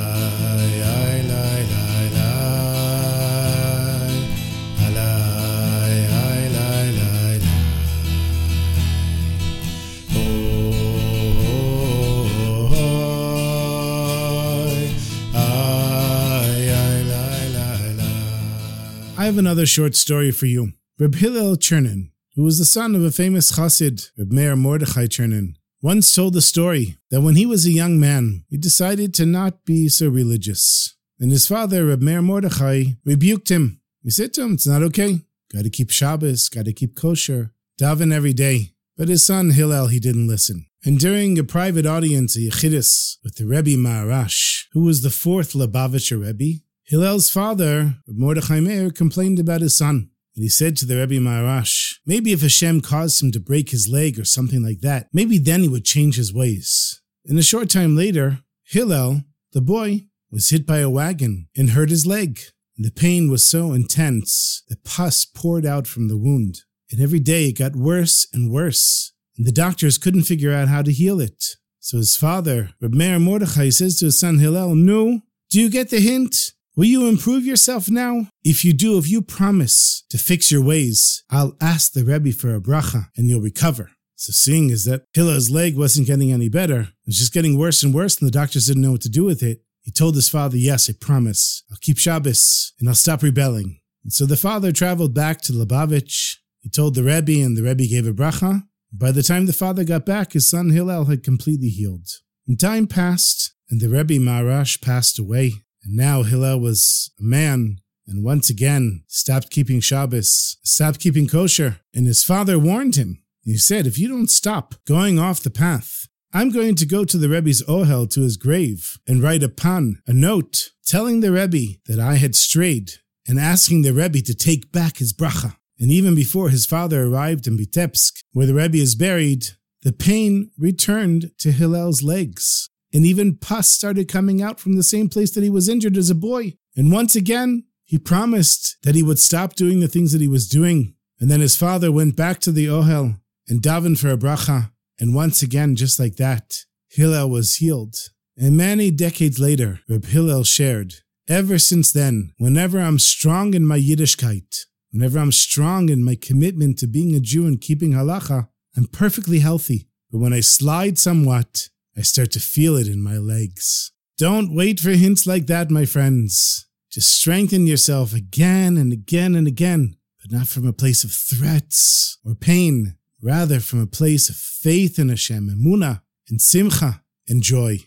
Have 19.25 19.37
another 19.37 19.65
short 19.65 19.95
story 19.95 20.31
for 20.31 20.45
you. 20.45 20.73
Reb 20.97 21.15
Hillel 21.15 21.57
Chernin, 21.57 22.11
who 22.35 22.43
was 22.43 22.57
the 22.57 22.65
son 22.65 22.95
of 22.95 23.03
a 23.03 23.11
famous 23.11 23.53
chassid, 23.53 24.09
Reb 24.17 24.31
Meir 24.31 24.55
Mordechai 24.55 25.07
Chernin, 25.07 25.55
once 25.81 26.13
told 26.13 26.33
the 26.33 26.41
story 26.41 26.97
that 27.09 27.21
when 27.21 27.35
he 27.35 27.45
was 27.45 27.65
a 27.65 27.71
young 27.71 27.99
man, 27.99 28.43
he 28.49 28.57
decided 28.57 29.13
to 29.13 29.25
not 29.25 29.65
be 29.65 29.87
so 29.87 30.09
religious. 30.09 30.95
And 31.19 31.31
his 31.31 31.47
father, 31.47 31.85
Reb 31.85 32.01
Meir 32.01 32.21
Mordechai, 32.21 32.95
rebuked 33.05 33.49
him. 33.49 33.81
He 34.03 34.09
said 34.09 34.33
to 34.33 34.43
him, 34.43 34.53
It's 34.53 34.67
not 34.67 34.83
okay. 34.83 35.21
Got 35.53 35.63
to 35.63 35.69
keep 35.69 35.89
Shabbos, 35.89 36.49
got 36.49 36.65
to 36.65 36.73
keep 36.73 36.95
kosher, 36.95 37.53
daven 37.79 38.13
every 38.13 38.33
day. 38.33 38.73
But 38.97 39.07
his 39.07 39.25
son 39.25 39.51
Hillel, 39.51 39.87
he 39.87 39.99
didn't 39.99 40.27
listen. 40.27 40.65
And 40.85 40.99
during 40.99 41.37
a 41.37 41.43
private 41.43 41.85
audience, 41.85 42.35
a 42.35 42.39
Yechidus, 42.39 43.17
with 43.23 43.35
the 43.35 43.45
Rebbe 43.45 43.71
Maharash, 43.71 44.65
who 44.73 44.83
was 44.83 45.01
the 45.01 45.09
fourth 45.09 45.53
Lubavitcher 45.53 46.21
Rebbe, 46.21 46.61
Hillel's 46.89 47.29
father, 47.29 47.97
Mordechai 48.07 48.59
Meir, 48.61 48.89
complained 48.89 49.37
about 49.37 49.61
his 49.61 49.77
son. 49.77 50.09
And 50.35 50.43
he 50.43 50.49
said 50.49 50.75
to 50.77 50.87
the 50.87 50.97
Rebbe 50.97 51.23
Maharash, 51.23 51.97
maybe 52.03 52.31
if 52.31 52.41
Hashem 52.41 52.81
caused 52.81 53.21
him 53.21 53.31
to 53.33 53.39
break 53.39 53.69
his 53.69 53.87
leg 53.87 54.19
or 54.19 54.25
something 54.25 54.63
like 54.63 54.81
that, 54.81 55.07
maybe 55.13 55.37
then 55.37 55.61
he 55.61 55.67
would 55.67 55.85
change 55.85 56.15
his 56.15 56.33
ways. 56.33 56.99
And 57.27 57.37
a 57.37 57.43
short 57.43 57.69
time 57.69 57.95
later, 57.95 58.39
Hillel, 58.63 59.21
the 59.53 59.61
boy, 59.61 60.07
was 60.31 60.49
hit 60.49 60.65
by 60.65 60.79
a 60.79 60.89
wagon 60.89 61.47
and 61.55 61.71
hurt 61.71 61.91
his 61.91 62.07
leg. 62.07 62.39
And 62.75 62.83
the 62.83 62.91
pain 62.91 63.29
was 63.29 63.45
so 63.45 63.73
intense 63.73 64.63
that 64.69 64.83
pus 64.83 65.25
poured 65.25 65.67
out 65.67 65.85
from 65.85 66.07
the 66.07 66.17
wound. 66.17 66.61
And 66.89 66.99
every 66.99 67.19
day 67.19 67.49
it 67.49 67.59
got 67.59 67.75
worse 67.75 68.27
and 68.33 68.51
worse. 68.51 69.13
And 69.37 69.45
the 69.45 69.51
doctors 69.51 69.99
couldn't 69.99 70.23
figure 70.23 70.53
out 70.53 70.69
how 70.69 70.81
to 70.81 70.91
heal 70.91 71.21
it. 71.21 71.55
So 71.79 71.97
his 71.97 72.15
father, 72.15 72.71
Reb 72.81 72.95
Meir 72.95 73.19
Mordechai, 73.19 73.69
says 73.69 73.99
to 73.99 74.05
his 74.05 74.19
son 74.19 74.39
Hillel, 74.39 74.73
No, 74.73 75.21
do 75.51 75.61
you 75.61 75.69
get 75.69 75.91
the 75.91 75.99
hint? 75.99 76.53
Will 76.79 76.85
you 76.85 77.09
improve 77.09 77.45
yourself 77.45 77.89
now? 77.89 78.29
If 78.41 78.63
you 78.63 78.71
do, 78.71 78.97
if 78.97 79.09
you 79.09 79.21
promise 79.21 80.05
to 80.11 80.17
fix 80.17 80.49
your 80.49 80.63
ways, 80.63 81.25
I'll 81.29 81.57
ask 81.59 81.91
the 81.91 82.05
Rebbe 82.05 82.31
for 82.31 82.55
a 82.55 82.61
bracha 82.61 83.09
and 83.17 83.27
you'll 83.27 83.41
recover. 83.41 83.91
So 84.15 84.31
seeing 84.31 84.71
as 84.71 84.85
that 84.85 85.03
Hillel's 85.13 85.49
leg 85.49 85.77
wasn't 85.77 86.07
getting 86.07 86.31
any 86.31 86.47
better, 86.47 86.79
it 86.79 87.05
was 87.05 87.17
just 87.17 87.33
getting 87.33 87.57
worse 87.57 87.83
and 87.83 87.93
worse, 87.93 88.17
and 88.17 88.25
the 88.25 88.31
doctors 88.31 88.67
didn't 88.67 88.81
know 88.81 88.93
what 88.93 89.01
to 89.01 89.09
do 89.09 89.25
with 89.25 89.43
it, 89.43 89.61
he 89.81 89.91
told 89.91 90.15
his 90.15 90.29
father, 90.29 90.55
Yes, 90.55 90.89
I 90.89 90.93
promise. 90.93 91.63
I'll 91.69 91.75
keep 91.81 91.97
Shabbos 91.97 92.71
and 92.79 92.87
I'll 92.87 92.95
stop 92.95 93.23
rebelling. 93.23 93.81
And 94.05 94.13
so 94.13 94.25
the 94.25 94.37
father 94.37 94.71
traveled 94.71 95.13
back 95.13 95.41
to 95.41 95.51
Lubavitch. 95.51 96.37
He 96.61 96.69
told 96.69 96.95
the 96.95 97.03
Rebbe, 97.03 97.43
and 97.43 97.57
the 97.57 97.63
Rebbe 97.63 97.87
gave 97.87 98.07
a 98.07 98.13
bracha. 98.13 98.63
By 98.93 99.11
the 99.11 99.21
time 99.21 99.47
the 99.47 99.51
father 99.51 99.83
got 99.83 100.05
back, 100.05 100.31
his 100.31 100.49
son 100.49 100.69
Hillel 100.69 101.09
had 101.09 101.23
completely 101.23 101.67
healed. 101.67 102.07
And 102.47 102.57
time 102.57 102.87
passed, 102.87 103.53
and 103.69 103.81
the 103.81 103.89
Rebbe 103.89 104.13
Maharash 104.13 104.79
passed 104.79 105.19
away. 105.19 105.55
And 105.83 105.95
now 105.95 106.23
Hillel 106.23 106.59
was 106.59 107.11
a 107.19 107.23
man, 107.23 107.79
and 108.07 108.23
once 108.23 108.49
again 108.49 109.03
stopped 109.07 109.49
keeping 109.49 109.79
Shabbos, 109.79 110.57
stopped 110.63 110.99
keeping 110.99 111.27
kosher. 111.27 111.79
And 111.93 112.07
his 112.07 112.23
father 112.23 112.57
warned 112.59 112.95
him. 112.95 113.23
He 113.43 113.57
said, 113.57 113.87
If 113.87 113.97
you 113.97 114.07
don't 114.07 114.29
stop 114.29 114.75
going 114.85 115.19
off 115.19 115.41
the 115.41 115.49
path, 115.49 116.07
I'm 116.31 116.51
going 116.51 116.75
to 116.75 116.85
go 116.85 117.05
to 117.05 117.17
the 117.17 117.29
Rebbe's 117.29 117.63
ohel 117.63 118.07
to 118.11 118.21
his 118.21 118.37
grave 118.37 118.99
and 119.07 119.23
write 119.23 119.41
a 119.41 119.49
pan, 119.49 120.01
a 120.05 120.13
note, 120.13 120.69
telling 120.85 121.21
the 121.21 121.31
Rebbe 121.31 121.79
that 121.87 121.99
I 121.99 122.15
had 122.15 122.35
strayed 122.35 122.93
and 123.27 123.39
asking 123.39 123.81
the 123.81 123.93
Rebbe 123.93 124.21
to 124.21 124.35
take 124.35 124.71
back 124.71 124.97
his 124.97 125.13
bracha. 125.13 125.55
And 125.79 125.89
even 125.89 126.13
before 126.13 126.49
his 126.49 126.65
father 126.65 127.05
arrived 127.05 127.47
in 127.47 127.57
Vitebsk, 127.57 128.23
where 128.33 128.45
the 128.45 128.53
Rebbe 128.53 128.77
is 128.77 128.95
buried, 128.95 129.47
the 129.81 129.93
pain 129.93 130.51
returned 130.57 131.31
to 131.39 131.51
Hillel's 131.51 132.03
legs. 132.03 132.68
And 132.93 133.05
even 133.05 133.37
pus 133.37 133.69
started 133.69 134.07
coming 134.07 134.41
out 134.41 134.59
from 134.59 134.75
the 134.75 134.83
same 134.83 135.09
place 135.09 135.31
that 135.31 135.43
he 135.43 135.49
was 135.49 135.69
injured 135.69 135.97
as 135.97 136.09
a 136.09 136.15
boy. 136.15 136.55
And 136.75 136.91
once 136.91 137.15
again, 137.15 137.65
he 137.83 137.97
promised 137.97 138.77
that 138.83 138.95
he 138.95 139.03
would 139.03 139.19
stop 139.19 139.55
doing 139.55 139.79
the 139.79 139.87
things 139.87 140.11
that 140.11 140.21
he 140.21 140.27
was 140.27 140.47
doing. 140.47 140.95
And 141.19 141.29
then 141.29 141.39
his 141.39 141.55
father 141.55 141.91
went 141.91 142.15
back 142.15 142.39
to 142.41 142.51
the 142.51 142.67
ohel 142.67 143.19
and 143.47 143.61
davened 143.61 143.99
for 143.99 144.09
a 144.09 144.17
bracha 144.17 144.71
and 144.99 145.15
once 145.15 145.41
again, 145.41 145.75
just 145.75 145.99
like 145.99 146.17
that, 146.17 146.65
Hillel 146.89 147.29
was 147.29 147.55
healed. 147.55 147.95
And 148.37 148.57
many 148.57 148.91
decades 148.91 149.39
later, 149.39 149.79
Reb 149.87 150.05
Hillel 150.05 150.43
shared, 150.43 150.95
ever 151.27 151.57
since 151.57 151.91
then, 151.91 152.33
whenever 152.37 152.79
I'm 152.79 152.99
strong 152.99 153.53
in 153.53 153.65
my 153.65 153.79
Yiddishkeit, 153.79 154.65
whenever 154.91 155.19
I'm 155.19 155.31
strong 155.31 155.89
in 155.89 156.03
my 156.03 156.15
commitment 156.15 156.79
to 156.79 156.87
being 156.87 157.15
a 157.15 157.19
Jew 157.19 157.47
and 157.47 157.61
keeping 157.61 157.91
halacha, 157.91 158.49
I'm 158.75 158.87
perfectly 158.87 159.39
healthy. 159.39 159.87
But 160.11 160.19
when 160.19 160.33
I 160.33 160.41
slide 160.41 160.97
somewhat, 160.97 161.69
I 161.99 162.01
start 162.01 162.31
to 162.31 162.39
feel 162.39 162.77
it 162.77 162.87
in 162.87 163.03
my 163.03 163.17
legs. 163.17 163.91
Don't 164.17 164.55
wait 164.55 164.79
for 164.79 164.91
hints 164.91 165.27
like 165.27 165.47
that, 165.47 165.69
my 165.69 165.83
friends. 165.83 166.65
Just 166.89 167.11
strengthen 167.11 167.67
yourself 167.67 168.13
again 168.13 168.77
and 168.77 168.93
again 168.93 169.35
and 169.35 169.45
again, 169.45 169.97
but 170.21 170.31
not 170.31 170.47
from 170.47 170.65
a 170.65 170.71
place 170.71 171.03
of 171.03 171.11
threats 171.11 172.17
or 172.23 172.35
pain, 172.35 172.95
rather 173.21 173.59
from 173.59 173.81
a 173.81 173.85
place 173.85 174.29
of 174.29 174.37
faith 174.37 174.97
in 174.97 175.09
Hashem, 175.09 175.49
emuna, 175.49 176.01
and 176.29 176.41
simcha, 176.41 177.03
and 177.27 177.43
joy. 177.43 177.79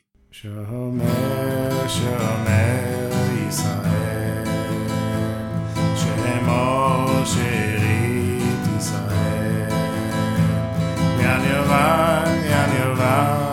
Yan 11.23 11.41
Yovan, 11.49 12.45
Yan 12.51 12.71
Yovan 12.77 13.52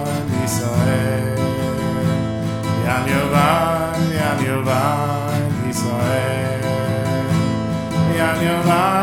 Yisrael, 0.50 1.38
Yan 2.86 3.06
Yovan, 3.06 3.94
Yan 4.18 4.40
Yovan 4.50 5.42
Yisrael, 5.62 6.64
Yan 8.18 8.38
Yovan, 8.48 8.99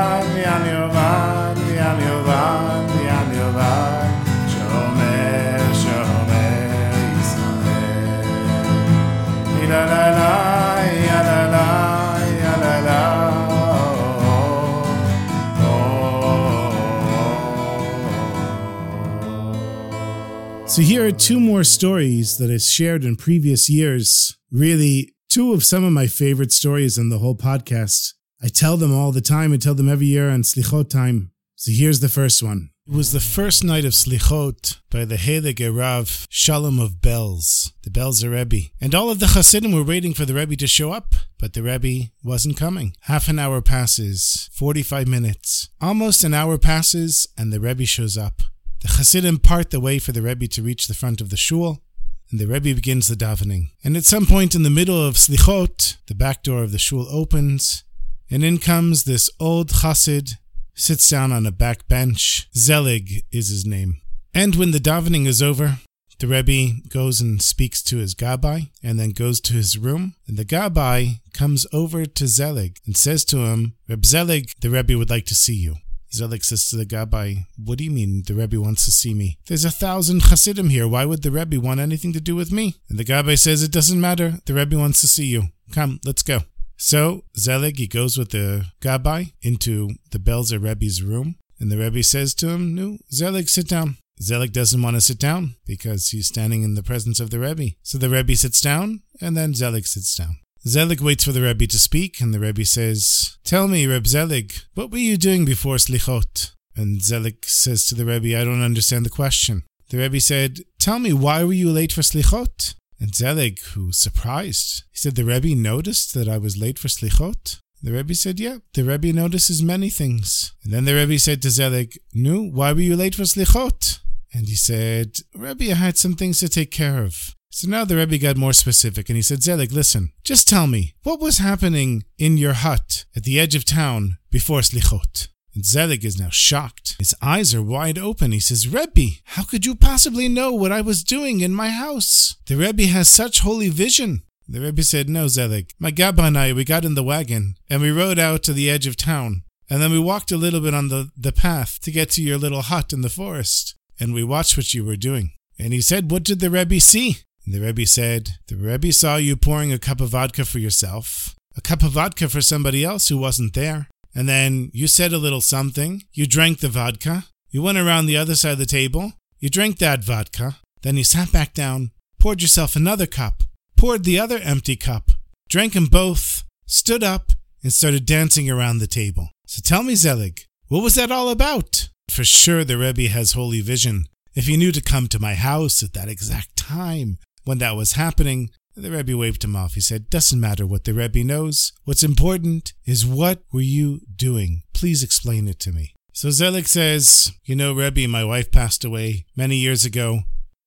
So 20.76 20.82
here 20.82 21.06
are 21.06 21.10
two 21.10 21.40
more 21.40 21.64
stories 21.64 22.36
that 22.36 22.50
I 22.50 22.58
shared 22.58 23.02
in 23.02 23.16
previous 23.16 23.70
years. 23.70 24.36
Really, 24.52 25.14
two 25.30 25.54
of 25.54 25.64
some 25.64 25.84
of 25.84 25.94
my 25.94 26.06
favorite 26.06 26.52
stories 26.52 26.98
in 26.98 27.08
the 27.08 27.16
whole 27.16 27.34
podcast. 27.34 28.12
I 28.42 28.48
tell 28.48 28.76
them 28.76 28.94
all 28.94 29.10
the 29.10 29.22
time. 29.22 29.54
I 29.54 29.56
tell 29.56 29.72
them 29.72 29.88
every 29.88 30.08
year 30.08 30.28
on 30.28 30.42
Slichot 30.42 30.90
time. 30.90 31.30
So 31.54 31.72
here's 31.72 32.00
the 32.00 32.10
first 32.10 32.42
one. 32.42 32.72
It 32.86 32.92
was 32.92 33.12
the 33.12 33.20
first 33.20 33.64
night 33.64 33.86
of 33.86 33.94
Slichot 33.94 34.76
by 34.90 35.06
the 35.06 35.16
Heilige 35.16 35.74
Rav 35.74 36.26
Shalom 36.28 36.78
of 36.78 36.96
Belz, 37.00 37.72
the 37.82 37.88
Belzer 37.88 38.32
Rebbe. 38.32 38.68
And 38.78 38.94
all 38.94 39.08
of 39.08 39.18
the 39.18 39.28
Hasidim 39.28 39.72
were 39.72 39.82
waiting 39.82 40.12
for 40.12 40.26
the 40.26 40.34
Rebbe 40.34 40.56
to 40.56 40.66
show 40.66 40.92
up, 40.92 41.14
but 41.38 41.54
the 41.54 41.62
Rebbe 41.62 42.10
wasn't 42.22 42.58
coming. 42.58 42.94
Half 43.04 43.28
an 43.28 43.38
hour 43.38 43.62
passes, 43.62 44.50
45 44.52 45.08
minutes. 45.08 45.70
Almost 45.80 46.22
an 46.22 46.34
hour 46.34 46.58
passes, 46.58 47.26
and 47.38 47.50
the 47.50 47.60
Rebbe 47.60 47.86
shows 47.86 48.18
up. 48.18 48.42
The 48.86 48.98
Hasidim 48.98 49.38
part 49.38 49.70
the 49.70 49.80
way 49.80 49.98
for 49.98 50.12
the 50.12 50.22
Rebbe 50.22 50.46
to 50.46 50.62
reach 50.62 50.86
the 50.86 50.94
front 50.94 51.20
of 51.20 51.30
the 51.30 51.36
shul, 51.36 51.82
and 52.30 52.38
the 52.38 52.46
Rebbe 52.46 52.72
begins 52.72 53.08
the 53.08 53.16
davening. 53.16 53.70
And 53.82 53.96
at 53.96 54.04
some 54.04 54.26
point 54.26 54.54
in 54.54 54.62
the 54.62 54.70
middle 54.70 55.04
of 55.04 55.16
Slichot, 55.16 55.96
the 56.06 56.14
back 56.14 56.44
door 56.44 56.62
of 56.62 56.70
the 56.70 56.78
shul 56.78 57.04
opens, 57.10 57.82
and 58.30 58.44
in 58.44 58.58
comes 58.58 59.02
this 59.02 59.28
old 59.40 59.70
Chassid 59.70 60.34
sits 60.76 61.10
down 61.10 61.32
on 61.32 61.46
a 61.46 61.50
back 61.50 61.88
bench. 61.88 62.48
Zelig 62.54 63.24
is 63.32 63.48
his 63.48 63.66
name. 63.66 64.02
And 64.32 64.54
when 64.54 64.70
the 64.70 64.78
davening 64.78 65.26
is 65.26 65.42
over, 65.42 65.78
the 66.20 66.28
Rebbe 66.28 66.80
goes 66.88 67.20
and 67.20 67.42
speaks 67.42 67.82
to 67.82 67.96
his 67.96 68.14
Gabbai 68.14 68.70
and 68.84 69.00
then 69.00 69.10
goes 69.10 69.40
to 69.40 69.52
his 69.54 69.76
room. 69.76 70.14
And 70.28 70.36
the 70.36 70.44
Gabbai 70.44 71.22
comes 71.34 71.66
over 71.72 72.06
to 72.06 72.28
Zelig 72.28 72.78
and 72.86 72.96
says 72.96 73.24
to 73.26 73.38
him, 73.38 73.74
Reb 73.88 74.06
Zelig, 74.06 74.52
the 74.60 74.70
Rebbe 74.70 74.96
would 74.96 75.10
like 75.10 75.26
to 75.26 75.34
see 75.34 75.56
you. 75.56 75.78
Zelig 76.16 76.44
says 76.44 76.68
to 76.70 76.76
the 76.76 76.86
Gabbai, 76.86 77.46
What 77.62 77.78
do 77.78 77.84
you 77.84 77.90
mean 77.90 78.22
the 78.26 78.34
Rebbe 78.34 78.60
wants 78.60 78.84
to 78.86 78.90
see 78.90 79.12
me? 79.12 79.38
There's 79.46 79.64
a 79.64 79.70
thousand 79.70 80.22
Hasidim 80.22 80.70
here. 80.70 80.88
Why 80.88 81.04
would 81.04 81.22
the 81.22 81.30
Rebbe 81.30 81.60
want 81.60 81.80
anything 81.80 82.12
to 82.14 82.20
do 82.20 82.34
with 82.34 82.50
me? 82.50 82.76
And 82.88 82.98
the 82.98 83.04
Gabbai 83.04 83.38
says, 83.38 83.62
It 83.62 83.70
doesn't 83.70 84.00
matter. 84.00 84.38
The 84.46 84.54
Rebbe 84.54 84.78
wants 84.78 85.00
to 85.02 85.08
see 85.08 85.26
you. 85.26 85.48
Come, 85.72 86.00
let's 86.04 86.22
go. 86.22 86.40
So 86.78 87.24
Zelig, 87.38 87.78
he 87.78 87.86
goes 87.86 88.16
with 88.18 88.30
the 88.30 88.66
Gabbai 88.80 89.32
into 89.42 89.90
the 90.10 90.18
Belzer 90.18 90.62
Rebbe's 90.62 91.02
room, 91.02 91.36
and 91.58 91.70
the 91.70 91.78
Rebbe 91.78 92.02
says 92.02 92.34
to 92.34 92.48
him, 92.48 92.74
No, 92.74 92.98
Zelig, 93.12 93.48
sit 93.48 93.68
down. 93.68 93.96
Zelig 94.20 94.52
doesn't 94.52 94.80
want 94.80 94.96
to 94.96 95.00
sit 95.00 95.18
down 95.18 95.56
because 95.66 96.08
he's 96.08 96.28
standing 96.28 96.62
in 96.62 96.74
the 96.74 96.82
presence 96.82 97.20
of 97.20 97.30
the 97.30 97.38
Rebbe. 97.38 97.76
So 97.82 97.98
the 97.98 98.08
Rebbe 98.08 98.34
sits 98.36 98.60
down, 98.60 99.02
and 99.20 99.36
then 99.36 99.54
Zelig 99.54 99.86
sits 99.86 100.14
down. 100.16 100.38
Zelig 100.66 101.00
waits 101.00 101.22
for 101.22 101.30
the 101.30 101.42
Rebbe 101.42 101.68
to 101.68 101.78
speak, 101.78 102.20
and 102.20 102.34
the 102.34 102.40
Rebbe 102.40 102.64
says, 102.64 103.38
Tell 103.44 103.68
me, 103.68 103.86
Reb 103.86 104.04
Zelig, 104.04 104.52
what 104.74 104.90
were 104.90 104.98
you 104.98 105.16
doing 105.16 105.44
before 105.44 105.76
Slichot? 105.76 106.50
And 106.74 107.00
Zelig 107.00 107.44
says 107.44 107.86
to 107.86 107.94
the 107.94 108.04
Rebbe, 108.04 108.36
I 108.36 108.42
don't 108.42 108.62
understand 108.62 109.06
the 109.06 109.10
question. 109.10 109.62
The 109.90 109.98
Rebbe 109.98 110.18
said, 110.18 110.58
Tell 110.80 110.98
me, 110.98 111.12
why 111.12 111.44
were 111.44 111.52
you 111.52 111.70
late 111.70 111.92
for 111.92 112.00
Slichot? 112.02 112.74
And 112.98 113.14
Zelig, 113.14 113.60
who 113.74 113.86
was 113.86 113.98
surprised, 113.98 114.82
he 114.90 114.98
said, 114.98 115.14
The 115.14 115.24
Rebbe 115.24 115.54
noticed 115.54 116.14
that 116.14 116.28
I 116.28 116.38
was 116.38 116.56
late 116.56 116.80
for 116.80 116.88
Slichot? 116.88 117.60
The 117.80 117.92
Rebbe 117.92 118.16
said, 118.16 118.40
Yeah, 118.40 118.58
the 118.74 118.82
Rebbe 118.82 119.12
notices 119.12 119.62
many 119.62 119.88
things. 119.88 120.52
And 120.64 120.72
then 120.72 120.84
the 120.84 120.94
Rebbe 120.94 121.20
said 121.20 121.42
to 121.42 121.50
Zelig, 121.50 121.96
No, 122.12 122.42
why 122.42 122.72
were 122.72 122.80
you 122.80 122.96
late 122.96 123.14
for 123.14 123.22
Slichot? 123.22 124.00
And 124.32 124.48
he 124.48 124.56
said, 124.56 125.18
Rebbe, 125.32 125.70
I 125.70 125.74
had 125.74 125.96
some 125.96 126.14
things 126.16 126.40
to 126.40 126.48
take 126.48 126.72
care 126.72 127.04
of. 127.04 127.35
So 127.50 127.68
now 127.68 127.84
the 127.84 127.96
Rebbe 127.96 128.18
got 128.18 128.36
more 128.36 128.52
specific 128.52 129.08
and 129.08 129.16
he 129.16 129.22
said, 129.22 129.42
Zelig, 129.42 129.72
listen, 129.72 130.12
just 130.24 130.48
tell 130.48 130.66
me, 130.66 130.94
what 131.02 131.20
was 131.20 131.38
happening 131.38 132.04
in 132.18 132.36
your 132.36 132.52
hut 132.52 133.06
at 133.16 133.24
the 133.24 133.40
edge 133.40 133.54
of 133.54 133.64
town 133.64 134.18
before 134.30 134.60
Slichot? 134.60 135.28
And 135.54 135.64
Zelig 135.64 136.04
is 136.04 136.20
now 136.20 136.28
shocked. 136.28 136.96
His 136.98 137.14
eyes 137.22 137.54
are 137.54 137.62
wide 137.62 137.98
open. 137.98 138.32
He 138.32 138.40
says, 138.40 138.68
Rebbe, 138.68 139.16
how 139.24 139.42
could 139.42 139.64
you 139.64 139.74
possibly 139.74 140.28
know 140.28 140.52
what 140.52 140.70
I 140.70 140.82
was 140.82 141.02
doing 141.02 141.40
in 141.40 141.54
my 141.54 141.70
house? 141.70 142.36
The 142.46 142.56
Rebbe 142.56 142.86
has 142.88 143.08
such 143.08 143.40
holy 143.40 143.70
vision. 143.70 144.22
The 144.46 144.60
Rebbe 144.60 144.82
said, 144.82 145.08
No, 145.08 145.26
Zelig. 145.26 145.70
My 145.78 145.90
Gabba 145.90 146.28
and 146.28 146.38
I, 146.38 146.52
we 146.52 146.64
got 146.64 146.84
in 146.84 146.94
the 146.94 147.02
wagon 147.02 147.56
and 147.70 147.80
we 147.80 147.90
rode 147.90 148.18
out 148.18 148.42
to 148.44 148.52
the 148.52 148.68
edge 148.68 148.86
of 148.86 148.96
town. 148.96 149.44
And 149.70 149.80
then 149.80 149.90
we 149.90 149.98
walked 149.98 150.30
a 150.30 150.36
little 150.36 150.60
bit 150.60 150.74
on 150.74 150.88
the, 150.88 151.10
the 151.16 151.32
path 151.32 151.80
to 151.80 151.90
get 151.90 152.10
to 152.10 152.22
your 152.22 152.38
little 152.38 152.62
hut 152.62 152.92
in 152.92 153.00
the 153.00 153.08
forest. 153.08 153.74
And 153.98 154.12
we 154.12 154.22
watched 154.22 154.58
what 154.58 154.74
you 154.74 154.84
were 154.84 154.96
doing. 154.96 155.32
And 155.58 155.72
he 155.72 155.80
said, 155.80 156.10
What 156.10 156.22
did 156.22 156.40
the 156.40 156.50
Rebbe 156.50 156.80
see? 156.80 157.18
And 157.46 157.54
the 157.54 157.60
Rebbe 157.60 157.86
said, 157.86 158.30
The 158.48 158.56
Rebbe 158.56 158.92
saw 158.92 159.16
you 159.16 159.36
pouring 159.36 159.72
a 159.72 159.78
cup 159.78 160.00
of 160.00 160.10
vodka 160.10 160.44
for 160.44 160.58
yourself, 160.58 161.36
a 161.56 161.60
cup 161.60 161.82
of 161.84 161.92
vodka 161.92 162.28
for 162.28 162.40
somebody 162.40 162.84
else 162.84 163.08
who 163.08 163.16
wasn't 163.16 163.54
there. 163.54 163.88
And 164.14 164.28
then 164.28 164.70
you 164.74 164.88
said 164.88 165.12
a 165.12 165.18
little 165.18 165.40
something. 165.40 166.02
You 166.12 166.26
drank 166.26 166.58
the 166.58 166.68
vodka. 166.68 167.26
You 167.50 167.62
went 167.62 167.78
around 167.78 168.06
the 168.06 168.16
other 168.16 168.34
side 168.34 168.52
of 168.52 168.58
the 168.58 168.66
table. 168.66 169.12
You 169.38 169.48
drank 169.48 169.78
that 169.78 170.02
vodka. 170.02 170.56
Then 170.82 170.96
you 170.96 171.04
sat 171.04 171.30
back 171.32 171.54
down, 171.54 171.92
poured 172.18 172.42
yourself 172.42 172.74
another 172.74 173.06
cup, 173.06 173.44
poured 173.76 174.04
the 174.04 174.18
other 174.18 174.38
empty 174.38 174.76
cup, 174.76 175.12
drank 175.48 175.74
them 175.74 175.86
both, 175.86 176.44
stood 176.66 177.04
up, 177.04 177.32
and 177.62 177.72
started 177.72 178.06
dancing 178.06 178.50
around 178.50 178.78
the 178.78 178.86
table. 178.86 179.30
So 179.46 179.60
tell 179.64 179.82
me, 179.82 179.94
Zelig, 179.94 180.42
what 180.68 180.82
was 180.82 180.94
that 180.96 181.12
all 181.12 181.28
about? 181.28 181.88
For 182.10 182.24
sure, 182.24 182.64
the 182.64 182.78
Rebbe 182.78 183.08
has 183.08 183.32
holy 183.32 183.60
vision. 183.60 184.06
If 184.34 184.46
he 184.46 184.56
knew 184.56 184.72
to 184.72 184.80
come 184.80 185.08
to 185.08 185.20
my 185.20 185.34
house 185.34 185.82
at 185.82 185.92
that 185.94 186.08
exact 186.08 186.56
time 186.56 187.18
when 187.46 187.58
that 187.58 187.76
was 187.76 187.92
happening, 187.92 188.50
the 188.74 188.90
Rebbe 188.90 189.16
waved 189.16 189.44
him 189.44 189.56
off. 189.56 189.74
He 189.74 189.80
said, 189.80 190.10
Doesn't 190.10 190.40
matter 190.40 190.66
what 190.66 190.84
the 190.84 190.92
Rebbe 190.92 191.24
knows. 191.24 191.72
What's 191.84 192.02
important 192.02 192.74
is 192.84 193.06
what 193.06 193.42
were 193.52 193.62
you 193.62 194.00
doing? 194.14 194.62
Please 194.74 195.02
explain 195.02 195.48
it 195.48 195.58
to 195.60 195.72
me. 195.72 195.94
So 196.12 196.30
Zelig 196.30 196.66
says, 196.66 197.32
You 197.44 197.56
know, 197.56 197.72
Rebbe, 197.72 198.06
my 198.08 198.24
wife 198.24 198.50
passed 198.50 198.84
away 198.84 199.24
many 199.34 199.56
years 199.56 199.84
ago. 199.84 200.20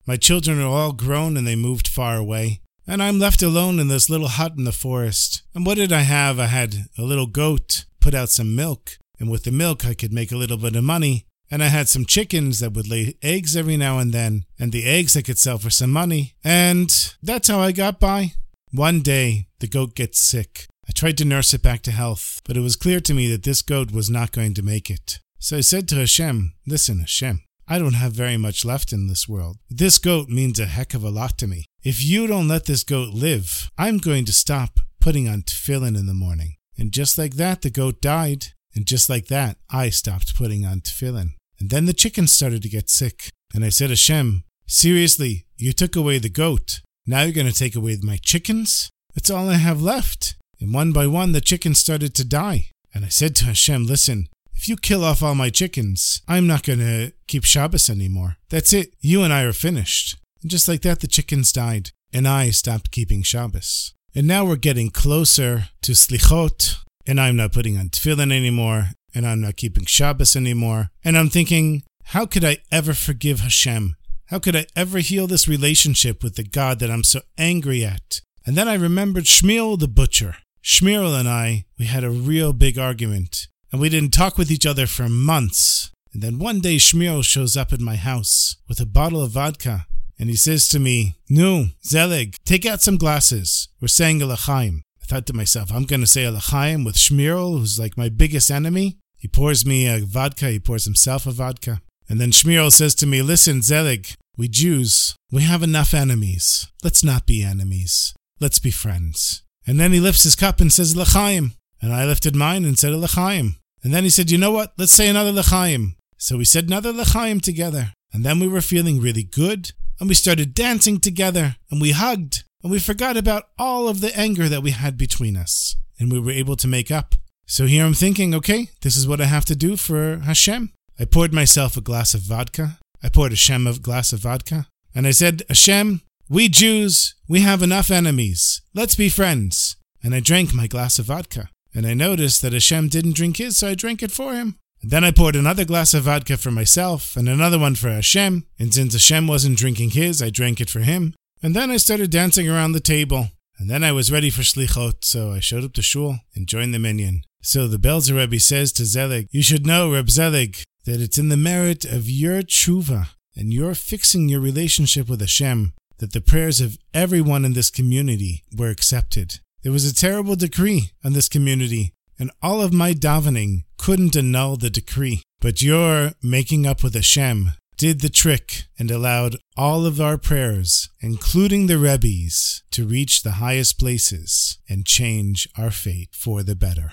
My 0.06 0.16
children 0.16 0.60
are 0.60 0.66
all 0.66 0.92
grown 0.92 1.36
and 1.36 1.46
they 1.46 1.54
moved 1.54 1.86
far 1.86 2.16
away. 2.16 2.62
And 2.86 3.02
I'm 3.02 3.20
left 3.20 3.42
alone 3.42 3.78
in 3.78 3.88
this 3.88 4.10
little 4.10 4.28
hut 4.28 4.54
in 4.56 4.64
the 4.64 4.72
forest. 4.72 5.42
And 5.54 5.64
what 5.64 5.76
did 5.76 5.92
I 5.92 6.00
have? 6.00 6.40
I 6.40 6.46
had 6.46 6.86
a 6.98 7.02
little 7.02 7.26
goat, 7.26 7.84
put 8.00 8.14
out 8.14 8.30
some 8.30 8.56
milk, 8.56 8.98
and 9.20 9.30
with 9.30 9.44
the 9.44 9.52
milk 9.52 9.84
I 9.84 9.94
could 9.94 10.12
make 10.12 10.32
a 10.32 10.36
little 10.36 10.56
bit 10.56 10.74
of 10.74 10.82
money. 10.82 11.26
And 11.50 11.64
I 11.64 11.66
had 11.66 11.88
some 11.88 12.06
chickens 12.06 12.60
that 12.60 12.74
would 12.74 12.88
lay 12.88 13.16
eggs 13.22 13.56
every 13.56 13.76
now 13.76 13.98
and 13.98 14.12
then, 14.12 14.44
and 14.58 14.70
the 14.70 14.86
eggs 14.86 15.16
I 15.16 15.22
could 15.22 15.38
sell 15.38 15.58
for 15.58 15.70
some 15.70 15.90
money. 15.90 16.34
And 16.44 17.14
that's 17.22 17.48
how 17.48 17.60
I 17.60 17.72
got 17.72 17.98
by. 17.98 18.34
One 18.72 19.00
day, 19.00 19.48
the 19.58 19.66
goat 19.66 19.96
gets 19.96 20.20
sick. 20.20 20.66
I 20.88 20.92
tried 20.92 21.18
to 21.18 21.24
nurse 21.24 21.52
it 21.52 21.62
back 21.62 21.82
to 21.82 21.90
health, 21.90 22.40
but 22.44 22.56
it 22.56 22.60
was 22.60 22.76
clear 22.76 23.00
to 23.00 23.14
me 23.14 23.28
that 23.30 23.42
this 23.42 23.62
goat 23.62 23.90
was 23.90 24.08
not 24.08 24.32
going 24.32 24.54
to 24.54 24.62
make 24.62 24.90
it. 24.90 25.18
So 25.40 25.56
I 25.56 25.60
said 25.60 25.88
to 25.88 25.96
Hashem, 25.96 26.52
Listen, 26.66 27.00
Hashem, 27.00 27.42
I 27.66 27.78
don't 27.78 27.94
have 27.94 28.12
very 28.12 28.36
much 28.36 28.64
left 28.64 28.92
in 28.92 29.06
this 29.06 29.28
world. 29.28 29.58
This 29.68 29.98
goat 29.98 30.28
means 30.28 30.58
a 30.60 30.66
heck 30.66 30.94
of 30.94 31.02
a 31.02 31.10
lot 31.10 31.38
to 31.38 31.46
me. 31.46 31.66
If 31.82 32.04
you 32.04 32.26
don't 32.26 32.48
let 32.48 32.66
this 32.66 32.84
goat 32.84 33.14
live, 33.14 33.70
I'm 33.78 33.98
going 33.98 34.24
to 34.26 34.32
stop 34.32 34.80
putting 35.00 35.28
on 35.28 35.42
tefillin 35.42 35.96
in 35.96 36.06
the 36.06 36.14
morning. 36.14 36.56
And 36.76 36.92
just 36.92 37.18
like 37.18 37.34
that, 37.34 37.62
the 37.62 37.70
goat 37.70 38.00
died. 38.00 38.48
And 38.74 38.86
just 38.86 39.08
like 39.08 39.26
that, 39.26 39.56
I 39.70 39.90
stopped 39.90 40.36
putting 40.36 40.64
on 40.64 40.80
tefillin. 40.80 41.30
And 41.60 41.70
then 41.70 41.86
the 41.86 41.92
chickens 41.92 42.32
started 42.32 42.62
to 42.62 42.68
get 42.68 42.88
sick. 42.88 43.30
And 43.54 43.64
I 43.64 43.68
said, 43.68 43.90
Hashem, 43.90 44.44
seriously, 44.66 45.46
you 45.56 45.72
took 45.72 45.94
away 45.94 46.18
the 46.18 46.30
goat. 46.30 46.80
Now 47.06 47.22
you're 47.22 47.32
going 47.32 47.46
to 47.46 47.52
take 47.52 47.76
away 47.76 47.98
my 48.02 48.16
chickens? 48.16 48.90
That's 49.14 49.30
all 49.30 49.48
I 49.48 49.54
have 49.54 49.82
left. 49.82 50.36
And 50.60 50.72
one 50.72 50.92
by 50.92 51.06
one, 51.06 51.32
the 51.32 51.40
chickens 51.40 51.78
started 51.78 52.14
to 52.14 52.24
die. 52.26 52.70
And 52.94 53.04
I 53.04 53.08
said 53.08 53.36
to 53.36 53.44
Hashem, 53.44 53.86
listen, 53.86 54.28
if 54.54 54.68
you 54.68 54.76
kill 54.76 55.04
off 55.04 55.22
all 55.22 55.34
my 55.34 55.50
chickens, 55.50 56.22
I'm 56.28 56.46
not 56.46 56.64
going 56.64 56.80
to 56.80 57.12
keep 57.26 57.44
Shabbos 57.44 57.88
anymore. 57.88 58.36
That's 58.48 58.72
it. 58.72 58.94
You 59.00 59.22
and 59.22 59.32
I 59.32 59.42
are 59.42 59.52
finished. 59.52 60.16
And 60.42 60.50
just 60.50 60.68
like 60.68 60.82
that, 60.82 61.00
the 61.00 61.06
chickens 61.06 61.52
died. 61.52 61.90
And 62.12 62.26
I 62.26 62.50
stopped 62.50 62.90
keeping 62.90 63.22
Shabbos. 63.22 63.94
And 64.14 64.26
now 64.26 64.44
we're 64.44 64.56
getting 64.56 64.90
closer 64.90 65.68
to 65.82 65.92
Slichot, 65.92 66.78
and 67.06 67.20
I'm 67.20 67.36
not 67.36 67.52
putting 67.52 67.78
on 67.78 67.90
tefillin 67.90 68.32
anymore, 68.32 68.90
and 69.14 69.26
I'm 69.26 69.40
not 69.40 69.56
keeping 69.56 69.84
Shabbos 69.84 70.36
anymore. 70.36 70.90
And 71.04 71.16
I'm 71.16 71.28
thinking, 71.28 71.82
how 72.04 72.26
could 72.26 72.44
I 72.44 72.58
ever 72.70 72.94
forgive 72.94 73.40
Hashem? 73.40 73.96
How 74.26 74.38
could 74.38 74.54
I 74.54 74.66
ever 74.76 74.98
heal 74.98 75.26
this 75.26 75.48
relationship 75.48 76.22
with 76.22 76.36
the 76.36 76.44
God 76.44 76.78
that 76.78 76.90
I'm 76.90 77.04
so 77.04 77.20
angry 77.36 77.84
at? 77.84 78.20
And 78.46 78.56
then 78.56 78.68
I 78.68 78.74
remembered 78.74 79.24
Shmuel 79.24 79.78
the 79.78 79.88
butcher. 79.88 80.36
Shmuel 80.62 81.18
and 81.18 81.28
I, 81.28 81.64
we 81.78 81.86
had 81.86 82.04
a 82.04 82.10
real 82.10 82.52
big 82.52 82.78
argument, 82.78 83.48
and 83.72 83.80
we 83.80 83.88
didn't 83.88 84.12
talk 84.12 84.38
with 84.38 84.50
each 84.50 84.66
other 84.66 84.86
for 84.86 85.08
months. 85.08 85.90
And 86.12 86.22
then 86.22 86.38
one 86.38 86.60
day 86.60 86.76
Shmuel 86.76 87.24
shows 87.24 87.56
up 87.56 87.72
at 87.72 87.80
my 87.80 87.96
house 87.96 88.56
with 88.68 88.80
a 88.80 88.86
bottle 88.86 89.22
of 89.22 89.32
vodka, 89.32 89.86
and 90.18 90.28
he 90.28 90.36
says 90.36 90.68
to 90.68 90.78
me, 90.78 91.16
Nu, 91.28 91.66
Zelig, 91.84 92.36
take 92.44 92.66
out 92.66 92.82
some 92.82 92.98
glasses. 92.98 93.68
We're 93.80 93.88
saying 93.88 94.20
a 94.20 94.26
I 94.26 95.06
thought 95.06 95.26
to 95.26 95.32
myself, 95.32 95.72
I'm 95.72 95.86
going 95.86 96.02
to 96.02 96.06
say 96.06 96.24
a 96.24 96.30
with 96.30 96.96
Shmuel, 96.96 97.58
who's 97.58 97.78
like 97.78 97.96
my 97.96 98.08
biggest 98.08 98.50
enemy. 98.50 98.98
He 99.20 99.28
pours 99.28 99.64
me 99.64 99.86
a 99.86 100.00
vodka, 100.00 100.50
he 100.50 100.58
pours 100.58 100.84
himself 100.84 101.26
a 101.26 101.30
vodka. 101.30 101.80
And 102.08 102.20
then 102.20 102.32
Shmuel 102.32 102.72
says 102.72 102.94
to 102.96 103.06
me, 103.06 103.22
Listen, 103.22 103.62
Zelig, 103.62 104.14
we 104.36 104.48
Jews, 104.48 105.14
we 105.30 105.42
have 105.42 105.62
enough 105.62 105.94
enemies. 105.94 106.66
Let's 106.82 107.04
not 107.04 107.26
be 107.26 107.44
enemies. 107.44 108.14
Let's 108.40 108.58
be 108.58 108.72
friends. 108.72 109.42
And 109.66 109.78
then 109.78 109.92
he 109.92 110.00
lifts 110.00 110.24
his 110.24 110.34
cup 110.34 110.60
and 110.60 110.72
says, 110.72 110.96
L'chaim. 110.96 111.52
And 111.80 111.92
I 111.92 112.04
lifted 112.04 112.34
mine 112.34 112.64
and 112.64 112.78
said, 112.78 112.92
L'chaim. 112.92 113.56
And 113.84 113.94
then 113.94 114.04
he 114.04 114.10
said, 114.10 114.30
You 114.30 114.38
know 114.38 114.50
what? 114.50 114.72
Let's 114.76 114.92
say 114.92 115.08
another 115.08 115.32
L'chaim. 115.32 115.94
So 116.16 116.36
we 116.36 116.44
said 116.44 116.64
another 116.64 116.92
L'chaim 116.92 117.40
together. 117.40 117.92
And 118.12 118.24
then 118.24 118.40
we 118.40 118.48
were 118.48 118.60
feeling 118.60 119.00
really 119.00 119.22
good. 119.22 119.72
And 120.00 120.08
we 120.08 120.14
started 120.14 120.54
dancing 120.54 120.98
together. 120.98 121.56
And 121.70 121.80
we 121.80 121.92
hugged 121.92 122.42
and 122.62 122.70
we 122.70 122.78
forgot 122.78 123.16
about 123.16 123.44
all 123.58 123.88
of 123.88 124.00
the 124.00 124.16
anger 124.18 124.48
that 124.48 124.62
we 124.62 124.70
had 124.72 124.98
between 124.98 125.36
us, 125.36 125.76
and 125.98 126.12
we 126.12 126.20
were 126.20 126.30
able 126.30 126.56
to 126.56 126.68
make 126.68 126.90
up. 126.90 127.14
So 127.50 127.66
here 127.66 127.84
I'm 127.84 127.94
thinking, 127.94 128.32
okay, 128.32 128.68
this 128.82 128.96
is 128.96 129.08
what 129.08 129.20
I 129.20 129.24
have 129.24 129.44
to 129.46 129.56
do 129.56 129.76
for 129.76 130.18
Hashem. 130.18 130.72
I 131.00 131.04
poured 131.04 131.34
myself 131.34 131.76
a 131.76 131.80
glass 131.80 132.14
of 132.14 132.20
vodka. 132.20 132.78
I 133.02 133.08
poured 133.08 133.32
Hashem 133.32 133.66
a 133.66 133.76
glass 133.76 134.12
of 134.12 134.20
vodka. 134.20 134.68
And 134.94 135.04
I 135.04 135.10
said, 135.10 135.42
Hashem, 135.48 136.02
we 136.28 136.48
Jews, 136.48 137.16
we 137.28 137.40
have 137.40 137.60
enough 137.60 137.90
enemies. 137.90 138.62
Let's 138.72 138.94
be 138.94 139.08
friends. 139.08 139.74
And 140.00 140.14
I 140.14 140.20
drank 140.20 140.54
my 140.54 140.68
glass 140.68 141.00
of 141.00 141.06
vodka. 141.06 141.50
And 141.74 141.88
I 141.88 141.92
noticed 141.92 142.40
that 142.42 142.52
Hashem 142.52 142.86
didn't 142.86 143.16
drink 143.16 143.38
his, 143.38 143.58
so 143.58 143.66
I 143.66 143.74
drank 143.74 144.00
it 144.04 144.12
for 144.12 144.32
him. 144.32 144.54
And 144.80 144.92
then 144.92 145.02
I 145.02 145.10
poured 145.10 145.34
another 145.34 145.64
glass 145.64 145.92
of 145.92 146.04
vodka 146.04 146.36
for 146.36 146.52
myself 146.52 147.16
and 147.16 147.28
another 147.28 147.58
one 147.58 147.74
for 147.74 147.90
Hashem. 147.90 148.46
And 148.60 148.72
since 148.72 148.92
Hashem 148.92 149.26
wasn't 149.26 149.58
drinking 149.58 149.90
his, 149.90 150.22
I 150.22 150.30
drank 150.30 150.60
it 150.60 150.70
for 150.70 150.80
him. 150.80 151.14
And 151.42 151.56
then 151.56 151.72
I 151.72 151.78
started 151.78 152.12
dancing 152.12 152.48
around 152.48 152.72
the 152.72 152.80
table. 152.80 153.30
And 153.58 153.68
then 153.68 153.82
I 153.82 153.90
was 153.90 154.12
ready 154.12 154.30
for 154.30 154.42
Slichot, 154.42 155.04
so 155.04 155.32
I 155.32 155.40
showed 155.40 155.64
up 155.64 155.72
to 155.72 155.82
Shul 155.82 156.20
and 156.36 156.46
joined 156.46 156.72
the 156.72 156.78
minyan. 156.78 157.24
So 157.42 157.66
the 157.66 157.78
Belzer 157.78 158.16
Rebbe 158.16 158.38
says 158.38 158.72
to 158.72 158.84
Zelig, 158.84 159.28
You 159.30 159.42
should 159.42 159.66
know, 159.66 159.92
Reb 159.92 160.10
Zelig, 160.10 160.62
that 160.84 161.00
it's 161.00 161.18
in 161.18 161.28
the 161.28 161.36
merit 161.36 161.84
of 161.84 162.08
your 162.08 162.42
tshuva 162.42 163.08
and 163.34 163.52
your 163.52 163.74
fixing 163.74 164.28
your 164.28 164.40
relationship 164.40 165.08
with 165.08 165.20
Hashem 165.20 165.72
that 165.98 166.12
the 166.12 166.20
prayers 166.20 166.60
of 166.60 166.78
everyone 166.92 167.44
in 167.44 167.52
this 167.52 167.70
community 167.70 168.42
were 168.56 168.70
accepted. 168.70 169.40
There 169.62 169.72
was 169.72 169.84
a 169.84 169.94
terrible 169.94 170.36
decree 170.36 170.90
on 171.04 171.12
this 171.12 171.28
community, 171.28 171.92
and 172.18 172.30
all 172.42 172.62
of 172.62 172.72
my 172.72 172.92
davening 172.92 173.64
couldn't 173.76 174.16
annul 174.16 174.56
the 174.56 174.70
decree. 174.70 175.22
But 175.40 175.62
your 175.62 176.12
making 176.22 176.66
up 176.66 176.82
with 176.82 176.94
Hashem 176.94 177.52
did 177.80 178.02
the 178.02 178.10
trick 178.10 178.64
and 178.78 178.90
allowed 178.90 179.38
all 179.56 179.86
of 179.86 180.02
our 180.02 180.18
prayers, 180.18 180.90
including 181.00 181.66
the 181.66 181.78
Rebbe's, 181.78 182.62
to 182.72 182.84
reach 182.84 183.22
the 183.22 183.40
highest 183.40 183.78
places 183.78 184.58
and 184.68 184.84
change 184.84 185.48
our 185.56 185.70
fate 185.70 186.10
for 186.12 186.42
the 186.42 186.54
better. 186.54 186.92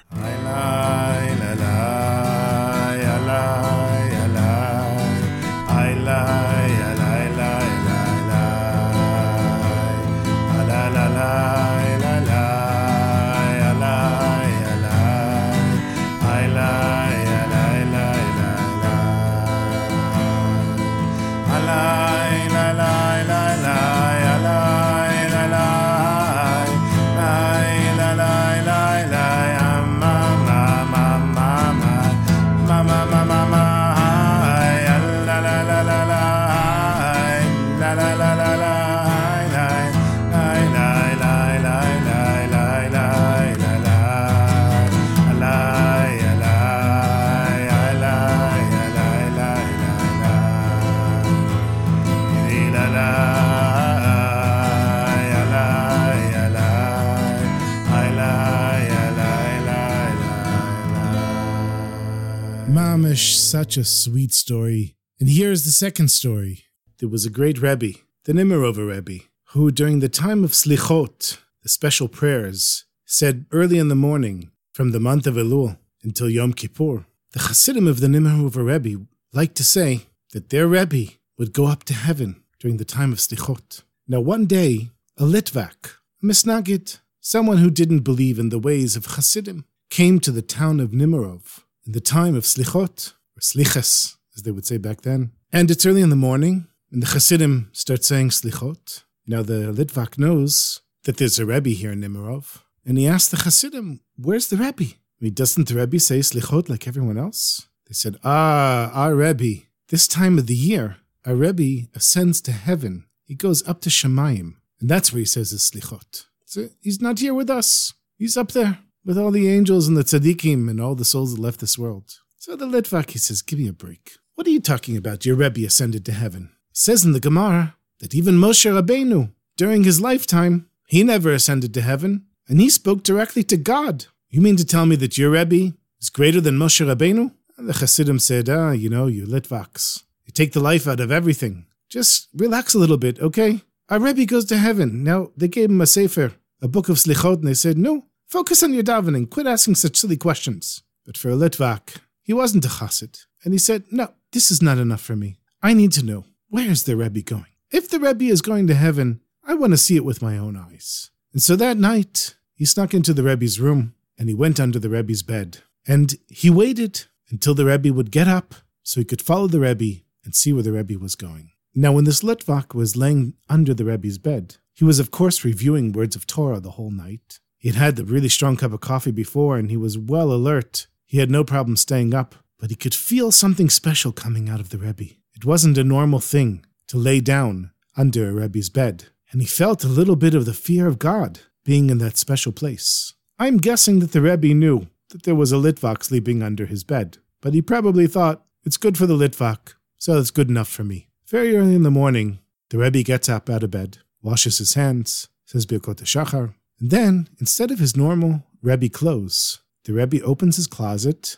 Such 63.58 63.78
a 63.78 63.84
sweet 63.86 64.34
story. 64.34 64.98
And 65.20 65.30
here 65.30 65.52
is 65.52 65.66
the 65.66 65.72
second 65.72 66.10
story. 66.10 66.66
There 67.00 67.10
was 67.10 67.26
a 67.26 67.30
great 67.32 67.60
Rebbe, 67.60 67.98
the 68.26 68.34
Nimerover 68.34 68.88
Rebbe, 68.88 69.24
who 69.52 69.72
during 69.72 70.00
the 70.00 70.10
time 70.10 70.44
of 70.44 70.52
Slichot, 70.52 71.40
the 71.64 71.70
special 71.70 72.08
prayers, 72.08 72.86
said 73.04 73.46
early 73.52 73.80
in 73.80 73.88
the 73.88 73.96
morning, 73.96 74.52
from 74.74 74.92
the 74.92 75.00
month 75.00 75.26
of 75.26 75.36
Elul 75.36 75.78
until 76.04 76.30
Yom 76.30 76.54
Kippur, 76.54 77.06
the 77.32 77.40
Hasidim 77.40 77.88
of 77.88 78.00
the 78.00 78.08
Nimerover 78.08 78.64
Rebbe 78.64 79.06
liked 79.34 79.56
to 79.56 79.64
say 79.64 80.02
that 80.34 80.50
their 80.50 80.68
Rebbe 80.68 81.14
would 81.38 81.54
go 81.54 81.66
up 81.66 81.84
to 81.86 81.94
heaven 81.94 82.44
during 82.60 82.78
the 82.78 82.86
time 82.86 83.12
of 83.12 83.20
Slichot. 83.20 83.82
Now 84.08 84.20
one 84.20 84.46
day, 84.46 84.92
a 85.18 85.24
Litvak, 85.24 85.96
a 86.22 86.26
Misnaged, 86.26 87.00
someone 87.22 87.58
who 87.58 87.72
didn't 87.72 88.02
believe 88.02 88.38
in 88.38 88.50
the 88.50 88.60
ways 88.60 88.96
of 88.96 89.06
Hasidim, 89.06 89.66
came 89.90 90.20
to 90.20 90.32
the 90.32 90.44
town 90.44 90.80
of 90.80 90.92
Nimerov 90.92 91.64
in 91.88 91.94
the 91.94 92.02
time 92.02 92.36
of 92.36 92.44
Slichot 92.44 93.14
or 93.36 93.40
slichas, 93.40 94.18
as 94.36 94.44
they 94.44 94.52
would 94.52 94.66
say 94.66 94.78
back 94.78 95.02
then. 95.02 95.32
And 95.54 95.72
it's 95.72 95.86
early 95.86 96.02
in 96.02 96.10
the 96.10 96.18
morning, 96.18 96.68
and 96.92 97.02
the 97.02 97.08
Hasidim 97.08 97.70
start 97.72 98.04
saying 98.04 98.30
slichot. 98.30 99.04
Now 99.26 99.42
the 99.42 99.74
Litvak 99.74 100.18
knows 100.18 100.82
that 101.06 101.18
there's 101.18 101.40
a 101.40 101.46
Rebbe 101.46 101.70
here 101.70 101.94
in 101.94 102.02
Nimirov, 102.02 102.64
and 102.86 102.98
he 102.98 103.08
asks 103.08 103.30
the 103.30 103.38
Hasidim, 103.38 104.02
where's 104.18 104.50
the 104.50 104.58
Rebbe? 104.58 104.84
I 104.84 105.20
mean, 105.22 105.34
doesn't 105.34 105.70
the 105.70 105.76
Rebbe 105.76 106.00
say 106.00 106.20
slichot 106.20 106.70
like 106.70 106.88
everyone 106.88 107.18
else? 107.18 107.68
They 107.88 107.94
said, 107.94 108.18
ah, 108.24 108.92
our 108.94 109.16
Rebbe. 109.16 109.64
This 109.88 110.08
time 110.08 110.38
of 110.38 110.48
the 110.48 110.56
year, 110.56 110.98
our 111.26 111.36
Rebbe 111.36 111.88
ascends 111.96 112.42
to 112.42 112.52
heaven. 112.52 113.06
He 113.24 113.36
goes 113.36 113.66
up 113.66 113.80
to 113.82 113.90
Shamayim, 113.90 114.56
and 114.82 114.90
that's 114.90 115.14
where 115.14 115.20
he 115.20 115.26
says 115.26 115.52
his 115.52 115.70
slichot. 115.72 116.26
So 116.44 116.68
he's 116.82 117.02
not 117.02 117.20
here 117.20 117.34
with 117.34 117.50
us. 117.50 117.94
He's 118.18 118.36
up 118.36 118.52
there 118.52 118.80
with 119.08 119.18
all 119.18 119.32
the 119.32 119.50
angels 119.50 119.88
and 119.88 119.96
the 119.96 120.04
tzaddikim 120.04 120.70
and 120.70 120.82
all 120.82 120.94
the 120.94 121.06
souls 121.06 121.34
that 121.34 121.42
left 121.42 121.62
this 121.62 121.80
world. 121.80 122.20
So 122.36 122.58
the 122.58 122.68
Litvak, 122.68 123.12
he 123.12 123.20
says, 123.20 123.42
give 123.42 123.58
me 123.58 123.70
a 123.70 123.74
break. 123.74 124.12
What 124.36 124.46
are 124.46 124.52
you 124.52 124.60
talking 124.60 124.98
about? 124.98 125.26
Your 125.26 125.38
Rebbe 125.38 125.66
ascended 125.66 126.06
to 126.06 126.12
heaven. 126.12 126.52
Says 126.74 127.06
in 127.06 127.14
the 127.14 127.22
Gemara 127.22 127.78
that 128.00 128.14
even 128.14 128.36
Moshe 128.36 128.70
Rabbeinu, 128.70 129.32
during 129.56 129.86
his 129.86 130.02
lifetime, 130.02 130.70
he 130.88 131.04
never 131.04 131.32
ascended 131.32 131.74
to 131.74 131.82
heaven, 131.82 132.26
and 132.50 132.60
he 132.60 132.70
spoke 132.70 133.02
directly 133.02 133.44
to 133.46 133.56
God. 133.56 134.08
You 134.30 134.42
mean 134.42 134.58
to 134.58 134.66
tell 134.66 134.86
me 134.86 134.98
that 134.98 135.18
your 135.18 135.32
Rebbe 135.32 135.74
is 136.02 136.10
greater 136.10 136.42
than 136.42 136.58
Moshe 136.58 136.86
Rabbeinu? 136.86 137.32
And 137.58 137.70
the 137.70 137.74
Hasidim 137.74 138.20
said, 138.20 138.50
ah, 138.50 138.72
you 138.72 138.90
know, 138.90 139.08
you 139.08 139.26
Litvaks. 139.26 140.04
You 140.26 140.34
take 140.34 140.52
the 140.52 140.60
life 140.60 140.86
out 140.86 141.00
of 141.00 141.14
everything. 141.14 141.66
Just 141.90 142.28
relax 142.36 142.74
a 142.74 142.80
little 142.80 142.98
bit, 142.98 143.20
okay? 143.20 143.62
Our 143.88 144.00
Rebbe 144.00 144.26
goes 144.26 144.46
to 144.46 144.58
heaven. 144.58 145.02
Now, 145.04 145.32
they 145.38 145.48
gave 145.48 145.70
him 145.70 145.80
a 145.80 145.88
sefer, 145.88 146.34
a 146.62 146.68
book 146.68 146.90
of 146.90 146.98
slichot, 146.98 147.38
and 147.38 147.48
they 147.48 147.54
said, 147.54 147.78
no, 147.78 148.04
focus 148.28 148.64
on 148.64 148.74
your 148.74 148.84
davening. 148.84 149.30
Quit 149.30 149.48
asking 149.48 149.76
such 149.76 149.98
silly 149.98 150.18
questions. 150.18 150.84
But 151.06 151.18
for 151.18 151.30
a 151.30 151.36
Litvak, 151.36 151.98
he 152.22 152.34
wasn't 152.34 152.66
a 152.66 152.70
chassid. 152.70 153.26
And 153.44 153.54
he 153.54 153.58
said, 153.58 153.86
no, 153.92 154.14
this 154.32 154.52
is 154.52 154.62
not 154.62 154.78
enough 154.78 155.02
for 155.02 155.16
me. 155.16 155.40
I 155.62 155.74
need 155.74 155.92
to 155.94 156.06
know, 156.06 156.26
where 156.50 156.70
is 156.70 156.84
the 156.84 156.98
Rebbe 156.98 157.22
going? 157.22 157.46
If 157.72 157.90
the 157.90 158.00
Rebbe 158.00 158.26
is 158.26 158.42
going 158.42 158.68
to 158.68 158.76
heaven, 158.76 159.22
I 159.46 159.54
want 159.54 159.72
to 159.72 159.78
see 159.78 159.96
it 159.96 160.06
with 160.06 160.22
my 160.22 160.38
own 160.38 160.58
eyes. 160.58 161.12
And 161.34 161.42
so 161.42 161.56
that 161.56 161.78
night, 161.78 162.36
he 162.54 162.66
snuck 162.66 162.94
into 162.94 163.14
the 163.14 163.24
Rebbe's 163.24 163.60
room, 163.60 163.94
and 164.18 164.28
he 164.28 164.36
went 164.36 164.60
under 164.60 164.80
the 164.80 164.90
Rebbe's 164.90 165.24
bed. 165.24 165.60
And 165.88 166.16
he 166.28 166.50
waited 166.50 167.06
until 167.30 167.54
the 167.54 167.66
Rebbe 167.66 167.94
would 167.94 168.12
get 168.12 168.28
up 168.28 168.56
so 168.84 169.00
he 169.00 169.06
could 169.06 169.22
follow 169.22 169.48
the 169.48 169.60
Rebbe 169.60 170.02
and 170.24 170.36
see 170.36 170.52
where 170.52 170.64
the 170.64 170.72
Rebbe 170.72 170.98
was 171.00 171.16
going. 171.16 171.52
Now, 171.74 171.92
when 171.92 172.06
this 172.06 172.24
Litvak 172.24 172.74
was 172.74 172.98
laying 172.98 173.36
under 173.50 173.74
the 173.74 173.86
Rebbe's 173.86 174.18
bed, 174.18 174.58
he 174.74 174.84
was, 174.84 175.00
of 175.00 175.12
course, 175.12 175.46
reviewing 175.46 175.92
words 175.92 176.16
of 176.16 176.28
Torah 176.28 176.60
the 176.60 176.72
whole 176.72 176.92
night. 176.92 177.40
He 177.58 177.72
had 177.72 178.00
a 178.00 178.06
really 178.06 178.30
strong 178.30 178.56
cup 178.58 178.74
of 178.74 178.82
coffee 178.82 179.12
before, 179.12 179.58
and 179.58 179.70
he 179.70 179.78
was 179.78 179.98
well 179.98 180.32
alert. 180.32 180.88
He 181.06 181.18
had 181.18 181.32
no 181.32 181.44
problem 181.44 181.76
staying 181.76 182.14
up, 182.14 182.36
but 182.60 182.70
he 182.70 182.76
could 182.76 182.94
feel 182.94 183.32
something 183.32 183.70
special 183.70 184.12
coming 184.12 184.50
out 184.50 184.60
of 184.60 184.70
the 184.70 184.78
Rebbe. 184.78 185.16
It 185.36 185.46
wasn't 185.46 185.78
a 185.78 185.84
normal 185.84 186.20
thing 186.20 186.66
to 186.88 186.98
lay 186.98 187.20
down 187.20 187.72
under 187.96 188.30
a 188.30 188.34
Rebbe's 188.34 188.70
bed, 188.70 189.06
and 189.32 189.42
he 189.42 189.48
felt 189.48 189.84
a 189.84 189.88
little 189.90 190.16
bit 190.16 190.34
of 190.34 190.46
the 190.46 190.54
fear 190.54 190.88
of 190.88 191.00
God 191.00 191.42
being 191.64 191.90
in 191.90 191.98
that 191.98 192.18
special 192.18 192.52
place. 192.52 193.14
I'm 193.40 193.58
guessing 193.58 194.00
that 194.00 194.14
the 194.14 194.22
Rebbe 194.22 194.54
knew 194.54 194.88
that 195.10 195.24
there 195.24 195.36
was 195.36 195.52
a 195.52 195.58
Litvak 195.58 196.04
sleeping 196.04 196.42
under 196.42 196.66
his 196.66 196.84
bed, 196.84 197.18
but 197.42 197.54
he 197.54 197.62
probably 197.62 198.08
thought, 198.08 198.44
it's 198.64 198.78
good 198.78 198.98
for 198.98 199.06
the 199.06 199.16
Litvak, 199.16 199.74
so 199.98 200.18
it's 200.18 200.32
good 200.32 200.50
enough 200.50 200.68
for 200.68 200.84
me. 200.84 201.08
Very 201.28 201.56
early 201.56 201.76
in 201.76 201.84
the 201.84 201.92
morning, 201.92 202.40
the 202.70 202.78
Rebbe 202.78 203.04
gets 203.04 203.30
up 203.30 203.50
out 203.50 203.64
of 203.64 203.72
bed, 203.72 204.00
washes 204.22 204.58
his 204.58 204.74
hands, 204.74 205.28
says 205.46 205.66
Birkot 205.66 206.02
Shachar, 206.04 206.54
and 206.80 206.92
then, 206.92 207.30
instead 207.40 207.72
of 207.72 207.80
his 207.80 207.98
normal 207.98 208.44
Rebbe 208.62 208.90
clothes, 208.90 209.60
the 209.86 209.94
Rebbe 209.94 210.22
opens 210.24 210.58
his 210.58 210.68
closet 210.68 211.38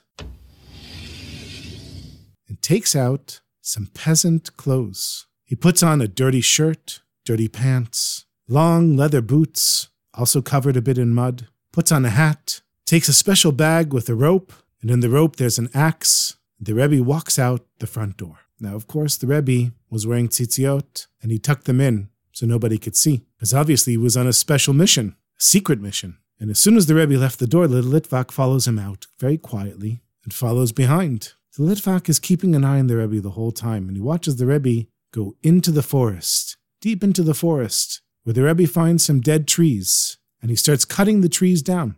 and 2.47 2.61
takes 2.61 2.95
out 2.95 3.41
some 3.61 3.87
peasant 3.93 4.57
clothes. 4.57 5.27
He 5.43 5.55
puts 5.55 5.81
on 5.81 6.01
a 6.01 6.07
dirty 6.07 6.41
shirt, 6.41 7.01
dirty 7.23 7.47
pants, 7.47 8.25
long 8.47 8.97
leather 8.97 9.21
boots, 9.21 9.89
also 10.13 10.41
covered 10.41 10.75
a 10.75 10.81
bit 10.81 10.97
in 10.97 11.13
mud, 11.13 11.47
puts 11.71 11.91
on 11.91 12.03
a 12.03 12.09
hat, 12.09 12.61
takes 12.85 13.07
a 13.07 13.13
special 13.13 13.51
bag 13.51 13.93
with 13.93 14.09
a 14.09 14.15
rope, 14.15 14.51
and 14.81 14.91
in 14.91 14.99
the 14.99 15.09
rope 15.09 15.35
there's 15.35 15.59
an 15.59 15.69
axe. 15.73 16.35
The 16.59 16.73
Rebbe 16.73 17.03
walks 17.03 17.39
out 17.39 17.65
the 17.79 17.87
front 17.87 18.17
door. 18.17 18.39
Now, 18.59 18.75
of 18.75 18.87
course, 18.87 19.15
the 19.15 19.27
Rebbe 19.27 19.71
was 19.89 20.05
wearing 20.05 20.27
tzitziot, 20.27 21.07
and 21.21 21.31
he 21.31 21.39
tucked 21.39 21.65
them 21.65 21.79
in 21.79 22.09
so 22.33 22.45
nobody 22.45 22.77
could 22.77 22.95
see, 22.95 23.21
because 23.35 23.53
obviously 23.53 23.93
he 23.93 23.97
was 23.97 24.17
on 24.17 24.27
a 24.27 24.33
special 24.33 24.73
mission, 24.73 25.15
secret 25.39 25.81
mission. 25.81 26.17
And 26.39 26.49
as 26.49 26.59
soon 26.59 26.77
as 26.77 26.85
the 26.85 26.95
Rebbe 26.95 27.15
left 27.15 27.39
the 27.39 27.47
door, 27.47 27.67
the 27.67 27.81
Litvak 27.81 28.31
follows 28.31 28.67
him 28.67 28.77
out 28.79 29.07
very 29.17 29.37
quietly 29.37 30.01
and 30.23 30.33
follows 30.33 30.71
behind. 30.71 31.33
The 31.57 31.63
Litvak 31.63 32.07
is 32.07 32.19
keeping 32.19 32.55
an 32.55 32.63
eye 32.63 32.79
on 32.79 32.87
the 32.87 32.97
Rebbe 32.97 33.21
the 33.21 33.31
whole 33.31 33.51
time, 33.51 33.87
and 33.87 33.97
he 33.97 34.01
watches 34.01 34.35
the 34.35 34.45
Rebbe 34.45 34.87
go 35.11 35.35
into 35.41 35.71
the 35.71 35.83
forest, 35.83 36.57
deep 36.81 37.03
into 37.03 37.23
the 37.23 37.33
forest, 37.33 38.01
where 38.23 38.33
the 38.33 38.43
Rebbe 38.43 38.67
finds 38.67 39.03
some 39.03 39.19
dead 39.19 39.47
trees, 39.47 40.17
and 40.41 40.49
he 40.49 40.55
starts 40.55 40.85
cutting 40.85 41.21
the 41.21 41.29
trees 41.29 41.61
down. 41.61 41.95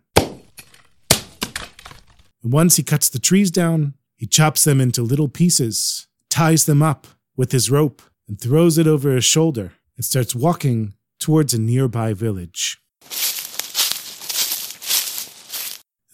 And 2.44 2.52
once 2.52 2.78
he 2.78 2.84
cuts 2.84 3.10
the 3.10 3.20
trees 3.20 3.52
down, 3.52 3.96
he 4.16 4.26
chops 4.26 4.64
them 4.64 4.80
into 4.80 5.04
little 5.04 5.28
pieces 5.28 6.08
ties 6.32 6.66
them 6.66 6.82
up 6.82 7.06
with 7.36 7.52
his 7.52 7.70
rope, 7.70 8.02
and 8.28 8.40
throws 8.40 8.78
it 8.78 8.88
over 8.88 9.14
his 9.14 9.26
shoulder 9.26 9.74
and 9.96 10.06
starts 10.06 10.34
walking 10.34 10.94
towards 11.20 11.54
a 11.54 11.60
nearby 11.60 12.14
village. 12.14 12.78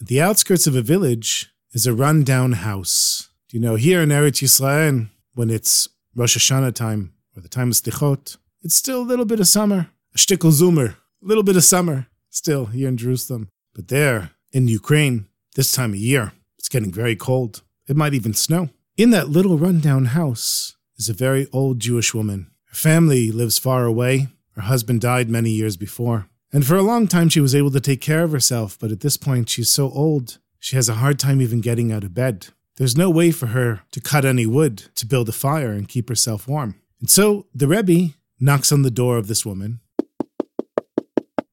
At 0.00 0.06
the 0.06 0.20
outskirts 0.20 0.66
of 0.66 0.76
a 0.76 0.82
village 0.82 1.52
is 1.72 1.86
a 1.86 1.92
rundown 1.92 2.52
house. 2.52 3.30
Do 3.48 3.56
you 3.56 3.62
know, 3.62 3.76
here 3.76 4.02
in 4.02 4.10
Eretz 4.10 4.42
Yisrael, 4.42 5.08
when 5.34 5.50
it's 5.50 5.88
Rosh 6.14 6.36
Hashanah 6.36 6.74
time, 6.74 7.14
or 7.36 7.42
the 7.42 7.48
time 7.48 7.68
of 7.68 7.74
Slichot, 7.74 8.36
it's 8.62 8.74
still 8.74 9.00
a 9.00 9.08
little 9.10 9.24
bit 9.24 9.40
of 9.40 9.48
summer. 9.48 9.90
A 10.14 10.18
shtickle 10.18 10.52
zoomer, 10.52 10.94
a 11.22 11.26
little 11.26 11.42
bit 11.42 11.56
of 11.56 11.64
summer 11.64 12.06
still 12.30 12.66
here 12.66 12.88
in 12.88 12.96
Jerusalem. 12.96 13.50
But 13.74 13.88
there, 13.88 14.30
in 14.52 14.68
Ukraine, 14.68 15.26
this 15.54 15.72
time 15.72 15.92
of 15.92 15.98
year, 15.98 16.32
it's 16.58 16.68
getting 16.68 16.92
very 16.92 17.16
cold. 17.16 17.62
It 17.88 17.96
might 17.96 18.14
even 18.14 18.34
snow. 18.34 18.70
In 18.96 19.10
that 19.10 19.28
little 19.28 19.58
rundown 19.58 20.06
house 20.06 20.76
is 20.96 21.08
a 21.08 21.14
very 21.14 21.48
old 21.52 21.80
Jewish 21.80 22.14
woman. 22.14 22.50
Her 22.66 22.74
family 22.74 23.30
lives 23.30 23.58
far 23.58 23.84
away. 23.84 24.28
Her 24.52 24.62
husband 24.62 25.00
died 25.00 25.28
many 25.28 25.50
years 25.50 25.76
before. 25.76 26.27
And 26.52 26.66
for 26.66 26.76
a 26.76 26.82
long 26.82 27.06
time, 27.06 27.28
she 27.28 27.40
was 27.40 27.54
able 27.54 27.70
to 27.72 27.80
take 27.80 28.00
care 28.00 28.24
of 28.24 28.32
herself, 28.32 28.78
but 28.80 28.90
at 28.90 29.00
this 29.00 29.16
point, 29.16 29.50
she's 29.50 29.70
so 29.70 29.90
old, 29.90 30.38
she 30.58 30.76
has 30.76 30.88
a 30.88 30.94
hard 30.94 31.18
time 31.18 31.42
even 31.42 31.60
getting 31.60 31.92
out 31.92 32.04
of 32.04 32.14
bed. 32.14 32.48
There's 32.76 32.96
no 32.96 33.10
way 33.10 33.32
for 33.32 33.48
her 33.48 33.82
to 33.90 34.00
cut 34.00 34.24
any 34.24 34.46
wood 34.46 34.84
to 34.94 35.06
build 35.06 35.28
a 35.28 35.32
fire 35.32 35.72
and 35.72 35.88
keep 35.88 36.08
herself 36.08 36.48
warm. 36.48 36.76
And 37.00 37.10
so 37.10 37.46
the 37.54 37.68
Rebbe 37.68 38.14
knocks 38.40 38.72
on 38.72 38.82
the 38.82 38.90
door 38.90 39.18
of 39.18 39.26
this 39.26 39.44
woman. 39.44 39.80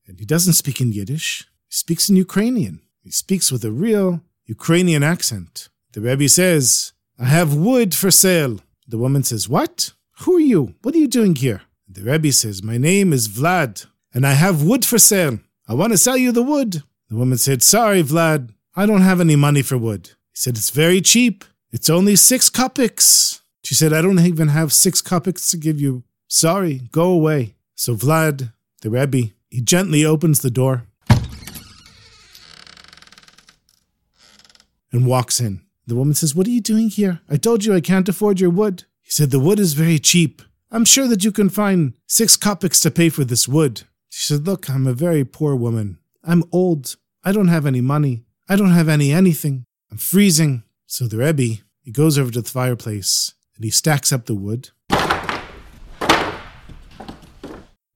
And 0.07 0.19
he 0.19 0.25
doesn't 0.25 0.53
speak 0.53 0.79
in 0.79 0.91
Yiddish, 0.91 1.45
he 1.67 1.73
speaks 1.73 2.09
in 2.09 2.15
Ukrainian. 2.15 2.81
He 3.01 3.11
speaks 3.11 3.51
with 3.51 3.63
a 3.63 3.71
real 3.71 4.21
Ukrainian 4.45 5.03
accent. 5.03 5.69
The 5.93 6.01
Rebbe 6.01 6.27
says, 6.29 6.93
I 7.19 7.25
have 7.25 7.53
wood 7.55 7.93
for 7.93 8.09
sale. 8.11 8.59
The 8.87 8.97
woman 8.97 9.23
says, 9.23 9.47
What? 9.47 9.93
Who 10.21 10.37
are 10.37 10.47
you? 10.53 10.75
What 10.81 10.95
are 10.95 10.99
you 10.99 11.07
doing 11.07 11.35
here? 11.35 11.61
The 11.87 12.01
Rebbe 12.01 12.31
says, 12.31 12.63
My 12.63 12.77
name 12.77 13.13
is 13.13 13.27
Vlad, 13.27 13.85
and 14.15 14.25
I 14.25 14.31
have 14.31 14.63
wood 14.63 14.85
for 14.85 14.97
sale. 14.97 15.39
I 15.67 15.73
want 15.73 15.91
to 15.91 15.97
sell 15.97 16.17
you 16.17 16.31
the 16.31 16.41
wood. 16.41 16.81
The 17.09 17.17
woman 17.17 17.37
said, 17.37 17.61
Sorry, 17.61 18.01
Vlad, 18.01 18.49
I 18.75 18.85
don't 18.85 19.01
have 19.01 19.19
any 19.19 19.35
money 19.35 19.61
for 19.61 19.77
wood. 19.77 20.07
He 20.31 20.35
said, 20.35 20.55
It's 20.55 20.69
very 20.69 21.01
cheap. 21.01 21.43
It's 21.71 21.89
only 21.89 22.15
six 22.15 22.49
kopecks. 22.49 23.41
She 23.63 23.75
said, 23.75 23.91
I 23.91 24.01
don't 24.01 24.19
even 24.19 24.47
have 24.47 24.71
six 24.71 25.01
kopecks 25.01 25.51
to 25.51 25.57
give 25.57 25.81
you. 25.81 26.03
Sorry, 26.27 26.81
go 26.91 27.09
away. 27.11 27.55
So 27.75 27.95
Vlad, 27.95 28.53
the 28.81 28.89
Rebbe, 28.89 29.33
he 29.49 29.61
gently 29.61 30.05
opens 30.05 30.39
the 30.39 30.49
door 30.49 30.83
and 34.91 35.05
walks 35.05 35.41
in. 35.41 35.61
The 35.87 35.95
woman 35.95 36.13
says, 36.13 36.33
What 36.33 36.47
are 36.47 36.51
you 36.51 36.61
doing 36.61 36.87
here? 36.87 37.19
I 37.29 37.35
told 37.35 37.65
you 37.65 37.73
I 37.75 37.81
can't 37.81 38.07
afford 38.07 38.39
your 38.39 38.49
wood. 38.49 38.85
He 39.01 39.11
said, 39.11 39.31
The 39.31 39.41
wood 39.41 39.59
is 39.59 39.73
very 39.73 39.99
cheap. 39.99 40.41
I'm 40.71 40.85
sure 40.85 41.07
that 41.07 41.25
you 41.25 41.33
can 41.33 41.49
find 41.49 41.93
six 42.07 42.37
kopecks 42.37 42.81
to 42.83 42.91
pay 42.91 43.09
for 43.09 43.25
this 43.25 43.47
wood. 43.47 43.83
She 44.09 44.33
said, 44.33 44.45
Look, 44.47 44.69
I'm 44.69 44.87
a 44.87 44.93
very 44.93 45.25
poor 45.25 45.55
woman. 45.55 45.99
I'm 46.23 46.43
old. 46.51 46.95
I 47.23 47.31
don't 47.31 47.47
have 47.47 47.65
any 47.65 47.81
money. 47.81 48.23
I 48.47 48.55
don't 48.55 48.71
have 48.71 48.89
any 48.89 49.11
anything. 49.11 49.65
I'm 49.91 49.97
freezing. 49.97 50.63
So 50.85 51.07
the 51.07 51.17
Rebbe, 51.17 51.61
he 51.81 51.91
goes 51.91 52.17
over 52.17 52.31
to 52.31 52.41
the 52.41 52.49
fireplace 52.49 53.33
and 53.55 53.63
he 53.63 53.71
stacks 53.71 54.13
up 54.13 54.25
the 54.25 54.35
wood. 54.35 54.69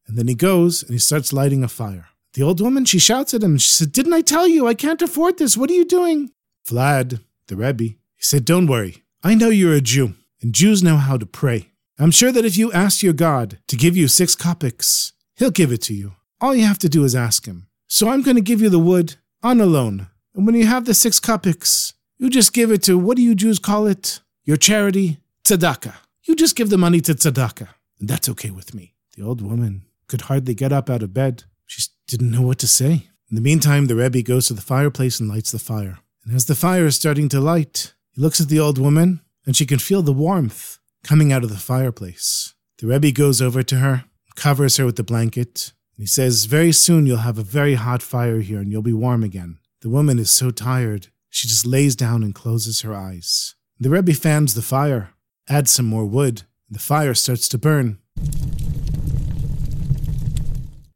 And 0.10 0.18
then 0.18 0.28
he 0.28 0.36
goes 0.36 0.82
and 0.82 0.92
he 0.92 0.98
starts 0.98 1.32
lighting 1.32 1.64
a 1.64 1.68
fire. 1.68 2.08
The 2.34 2.42
old 2.42 2.62
woman, 2.62 2.86
she 2.86 3.00
shouts 3.00 3.34
at 3.34 3.44
him. 3.44 3.58
She 3.58 3.70
said, 3.70 3.92
Didn't 3.92 4.14
I 4.14 4.22
tell 4.22 4.48
you 4.48 4.68
I 4.68 4.74
can't 4.74 5.02
afford 5.02 5.38
this? 5.38 5.56
What 5.56 5.70
are 5.70 5.74
you 5.74 5.86
doing? 5.86 6.32
Vlad, 6.68 7.22
the 7.48 7.56
Rebbe. 7.56 7.84
He 7.84 7.98
said, 8.18 8.46
Don't 8.46 8.68
worry. 8.68 9.04
I 9.24 9.36
know 9.36 9.50
you're 9.50 9.74
a 9.74 9.82
Jew, 9.82 10.16
and 10.42 10.54
Jews 10.54 10.82
know 10.82 10.98
how 10.98 11.18
to 11.18 11.26
pray. 11.26 11.70
I'm 12.00 12.12
sure 12.12 12.32
that 12.32 12.46
if 12.46 12.58
you 12.58 12.72
ask 12.72 13.04
your 13.04 13.14
God 13.14 13.60
to 13.68 13.76
give 13.76 13.98
you 13.98 14.08
six 14.08 14.36
kopecks, 14.36 15.12
he'll 15.40 15.50
give 15.50 15.72
it 15.72 15.82
to 15.84 15.94
you. 15.94 16.14
All 16.40 16.54
you 16.54 16.66
have 16.66 16.80
to 16.80 16.90
do 16.90 17.04
is 17.04 17.16
ask 17.16 17.46
him. 17.46 17.68
So 17.88 18.10
I'm 18.10 18.22
going 18.22 18.36
to 18.36 18.42
give 18.42 18.62
you 18.62 18.70
the 18.70 18.78
wood 18.78 19.16
on 19.42 19.60
a 19.60 19.66
loan. 19.66 20.08
And 20.36 20.46
when 20.46 20.56
you 20.56 20.68
have 20.68 20.86
the 20.86 20.94
six 20.94 21.20
kopecks, 21.20 21.94
you 22.20 22.30
just 22.30 22.54
give 22.54 22.72
it 22.72 22.84
to, 22.84 22.98
what 22.98 23.18
do 23.18 23.24
you 23.24 23.34
Jews 23.34 23.58
call 23.58 23.88
it? 23.88 24.20
Your 24.44 24.58
charity? 24.58 25.18
tzedakah. 25.44 25.96
You 26.26 26.36
just 26.36 26.56
give 26.56 26.70
the 26.70 26.78
money 26.78 27.02
to 27.02 27.14
tzedakah, 27.14 27.70
and 28.00 28.08
that's 28.08 28.30
okay 28.30 28.52
with 28.52 28.76
me. 28.76 28.94
The 29.16 29.24
old 29.24 29.42
woman 29.42 29.86
could 30.08 30.22
hardly 30.22 30.54
get 30.54 30.72
up 30.72 30.90
out 30.90 31.02
of 31.02 31.14
bed. 31.14 31.44
She 31.66 31.82
didn't 32.08 32.32
know 32.32 32.44
what 32.44 32.60
to 32.60 32.68
say. 32.68 33.10
In 33.30 33.36
the 33.36 33.42
meantime, 33.42 33.86
the 33.86 33.96
Rebbe 33.96 34.22
goes 34.22 34.48
to 34.48 34.54
the 34.54 34.62
fireplace 34.62 35.20
and 35.20 35.30
lights 35.30 35.52
the 35.52 35.60
fire. 35.60 36.00
And 36.24 36.36
as 36.36 36.46
the 36.46 36.56
fire 36.56 36.86
is 36.86 36.96
starting 36.96 37.30
to 37.30 37.40
light, 37.40 37.94
he 38.12 38.22
looks 38.22 38.40
at 38.40 38.50
the 38.50 38.60
old 38.60 38.78
woman, 38.78 39.22
and 39.46 39.56
she 39.56 39.66
can 39.66 39.80
feel 39.80 40.02
the 40.02 40.14
warmth 40.14 40.78
coming 41.04 41.32
out 41.32 41.44
of 41.44 41.50
the 41.50 41.58
fireplace. 41.58 42.54
The 42.78 42.88
Rebbe 42.88 43.12
goes 43.12 43.42
over 43.42 43.64
to 43.64 43.78
her, 43.78 44.06
covers 44.40 44.78
her 44.78 44.86
with 44.86 44.96
the 44.96 45.04
blanket, 45.04 45.74
he 45.98 46.06
says, 46.06 46.46
Very 46.46 46.72
soon 46.72 47.06
you'll 47.06 47.18
have 47.18 47.38
a 47.38 47.44
very 47.44 47.76
hot 47.76 48.02
fire 48.02 48.40
here 48.40 48.60
and 48.60 48.72
you'll 48.72 48.82
be 48.82 48.94
warm 48.94 49.24
again. 49.24 49.60
The 49.82 49.90
woman 49.90 50.18
is 50.18 50.32
so 50.32 50.50
tired, 50.50 51.08
she 51.30 51.48
just 51.48 51.66
lays 51.66 51.96
down 51.96 52.24
and 52.24 52.34
closes 52.34 52.82
her 52.82 52.96
eyes. 52.96 53.56
The 53.80 53.90
Rebbe 53.90 54.14
fans 54.14 54.54
the 54.54 54.62
fire, 54.62 55.12
adds 55.48 55.72
some 55.72 55.86
more 55.86 56.06
wood, 56.06 56.44
and 56.68 56.76
the 56.76 56.80
fire 56.80 57.14
starts 57.14 57.48
to 57.50 57.58
burn. 57.58 58.00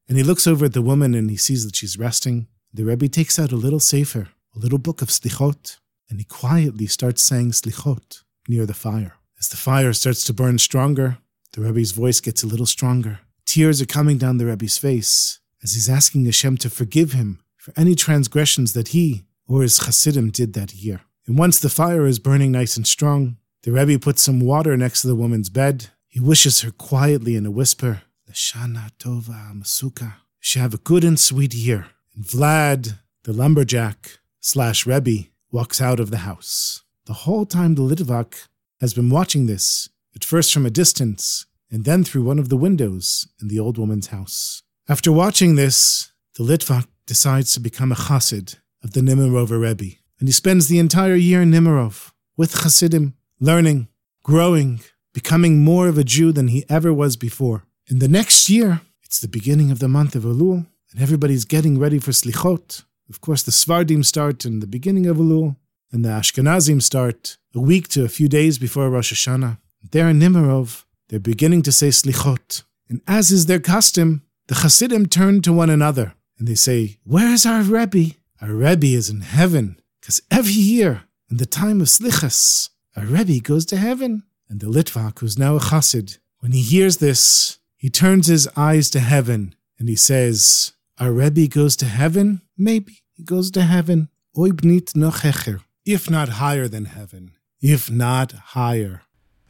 And 0.08 0.18
he 0.18 0.24
looks 0.24 0.48
over 0.48 0.66
at 0.66 0.74
the 0.74 0.82
woman 0.82 1.14
and 1.14 1.30
he 1.30 1.38
sees 1.38 1.66
that 1.66 1.76
she's 1.76 1.98
resting. 1.98 2.48
The 2.74 2.86
Rebbe 2.86 3.08
takes 3.08 3.38
out 3.38 3.52
a 3.52 3.58
little 3.58 3.80
sefer, 3.80 4.30
a 4.56 4.60
little 4.60 4.80
book 4.80 5.02
of 5.02 5.10
slichot, 5.10 5.78
and 6.10 6.20
he 6.20 6.26
quietly 6.26 6.88
starts 6.88 7.24
saying 7.24 7.52
slichot 7.52 8.24
near 8.48 8.66
the 8.66 8.74
fire. 8.74 9.16
As 9.40 9.50
the 9.50 9.58
fire 9.58 9.92
starts 9.94 10.24
to 10.26 10.34
burn 10.34 10.60
stronger, 10.60 11.18
the 11.54 11.62
Rebbe's 11.62 11.92
voice 11.92 12.20
gets 12.20 12.44
a 12.44 12.48
little 12.48 12.66
stronger. 12.66 13.20
Tears 13.54 13.84
are 13.84 13.86
coming 13.86 14.18
down 14.18 14.38
the 14.38 14.48
Rebbe's 14.48 14.80
face 14.80 15.40
as 15.62 15.76
he's 15.76 15.88
asking 15.88 16.26
Hashem 16.26 16.58
to 16.58 16.72
forgive 16.72 17.12
him 17.14 17.44
for 17.56 17.72
any 17.78 17.94
transgressions 17.94 18.74
that 18.74 18.88
he 18.88 19.26
or 19.48 19.62
his 19.62 19.78
Hasidim 19.78 20.32
did 20.32 20.54
that 20.54 20.74
year. 20.74 21.02
And 21.28 21.38
once 21.38 21.60
the 21.60 21.70
fire 21.70 22.08
is 22.08 22.18
burning 22.18 22.52
nice 22.52 22.78
and 22.78 22.88
strong, 22.88 23.38
the 23.62 23.72
Rebbe 23.72 24.00
puts 24.00 24.24
some 24.24 24.40
water 24.40 24.76
next 24.76 25.04
to 25.04 25.08
the 25.08 25.14
woman's 25.16 25.52
bed. 25.52 25.92
He 26.08 26.20
wishes 26.20 26.62
her 26.62 26.72
quietly 26.72 27.36
in 27.36 27.46
a 27.46 27.52
whisper, 27.52 28.02
Lashana 28.28 28.90
Tova 28.98 29.54
Masuka. 29.54 30.14
She 30.40 30.58
have 30.58 30.74
a 30.74 30.78
good 30.78 31.04
and 31.04 31.20
sweet 31.20 31.54
year. 31.54 31.90
And 32.16 32.26
Vlad, 32.26 32.98
the 33.22 33.34
lumberjack 33.34 34.18
slash 34.40 34.88
Rebbe, 34.88 35.28
walks 35.52 35.80
out 35.80 36.00
of 36.00 36.10
the 36.10 36.26
house. 36.26 36.82
The 37.06 37.14
whole 37.14 37.46
time 37.46 37.76
the 37.76 37.84
Litvak 37.84 38.48
has 38.82 38.96
been 38.96 39.12
watching 39.12 39.46
this, 39.46 39.90
at 40.16 40.24
first 40.24 40.52
from 40.52 40.66
a 40.66 40.72
distance, 40.72 41.46
and 41.74 41.86
then 41.86 42.04
through 42.04 42.24
one 42.24 42.38
of 42.38 42.50
the 42.50 42.56
windows 42.56 43.28
in 43.42 43.48
the 43.48 43.60
old 43.60 43.80
woman's 43.80 44.08
house. 44.08 44.62
After 44.88 45.12
watching 45.12 45.56
this, 45.56 46.12
the 46.36 46.44
Litvak 46.44 46.86
decides 47.08 47.54
to 47.54 47.60
become 47.60 47.92
a 47.92 47.96
chassid 47.96 48.58
of 48.84 48.94
the 48.94 49.02
Nemirover 49.02 49.60
Rebbe, 49.60 49.96
and 50.20 50.30
he 50.30 50.32
spends 50.32 50.68
the 50.68 50.78
entire 50.78 51.16
year 51.16 51.42
in 51.42 51.52
Nimirov 51.52 52.12
with 52.38 52.62
chassidim, 52.62 53.16
learning, 53.40 53.88
growing, 54.24 54.82
becoming 55.14 55.64
more 55.64 55.88
of 55.88 55.98
a 55.98 56.04
Jew 56.04 56.32
than 56.32 56.50
he 56.50 56.64
ever 56.70 56.94
was 56.94 57.18
before. 57.18 57.64
In 57.90 57.98
the 58.00 58.08
next 58.08 58.50
year, 58.50 58.82
it's 59.02 59.20
the 59.20 59.28
beginning 59.28 59.72
of 59.72 59.80
the 59.80 59.88
month 59.88 60.16
of 60.16 60.24
Elul, 60.24 60.68
and 60.92 61.02
everybody's 61.02 61.46
getting 61.46 61.80
ready 61.80 61.98
for 61.98 62.12
Slichot. 62.12 62.84
Of 63.10 63.20
course, 63.20 63.42
the 63.42 63.52
Svardim 63.52 64.06
start 64.06 64.46
in 64.46 64.60
the 64.60 64.68
beginning 64.68 65.08
of 65.08 65.18
Elul, 65.18 65.56
and 65.92 66.06
the 66.06 66.10
Ashkenazim 66.10 66.82
start 66.82 67.38
a 67.56 67.60
week 67.60 67.88
to 67.90 68.04
a 68.04 68.10
few 68.10 68.28
days 68.28 68.60
before 68.60 68.90
Rosh 68.90 69.14
Hashanah. 69.14 69.58
There 69.92 70.10
in 70.10 70.20
Nimirov, 70.20 70.86
they're 71.14 71.20
beginning 71.20 71.62
to 71.62 71.72
say 71.72 71.90
slichot. 71.90 72.64
And 72.90 73.00
as 73.08 73.32
is 73.32 73.46
their 73.46 73.60
custom, 73.60 74.24
the 74.48 74.56
Hasidim 74.56 75.06
turn 75.06 75.44
to 75.44 75.54
one 75.54 75.70
another 75.70 76.16
and 76.40 76.48
they 76.48 76.56
say, 76.56 76.98
Where 77.04 77.32
is 77.32 77.46
our 77.46 77.62
Rebbe? 77.62 78.16
Our 78.42 78.56
Rebbe 78.56 78.88
is 78.88 79.12
in 79.12 79.22
heaven. 79.22 79.80
Because 80.02 80.24
every 80.32 80.54
year, 80.54 81.04
in 81.30 81.38
the 81.38 81.46
time 81.46 81.82
of 81.82 81.88
slichas, 81.88 82.70
our 82.96 83.06
Rebbe 83.06 83.40
goes 83.42 83.64
to 83.68 83.78
heaven. 83.78 84.24
And 84.50 84.60
the 84.60 84.66
Litvak, 84.66 85.20
who's 85.20 85.38
now 85.38 85.56
a 85.56 85.60
Chassid, 85.60 86.18
when 86.40 86.52
he 86.52 86.64
hears 86.64 86.98
this, 86.98 87.60
he 87.78 87.92
turns 87.92 88.26
his 88.26 88.50
eyes 88.58 88.90
to 88.90 89.00
heaven 89.00 89.54
and 89.78 89.90
he 89.90 89.96
says, 89.96 90.74
Our 90.98 91.12
Rebbe 91.12 91.46
goes 91.48 91.76
to 91.76 91.86
heaven? 91.86 92.42
Maybe 92.58 93.04
he 93.12 93.22
goes 93.22 93.52
to 93.52 93.62
heaven. 93.62 94.10
Oibnit 94.36 94.94
nochecher. 94.96 95.62
If 95.86 96.10
not 96.10 96.30
higher 96.42 96.68
than 96.68 96.86
heaven. 96.86 97.34
If 97.62 97.92
not 97.92 98.32
higher. 98.32 99.04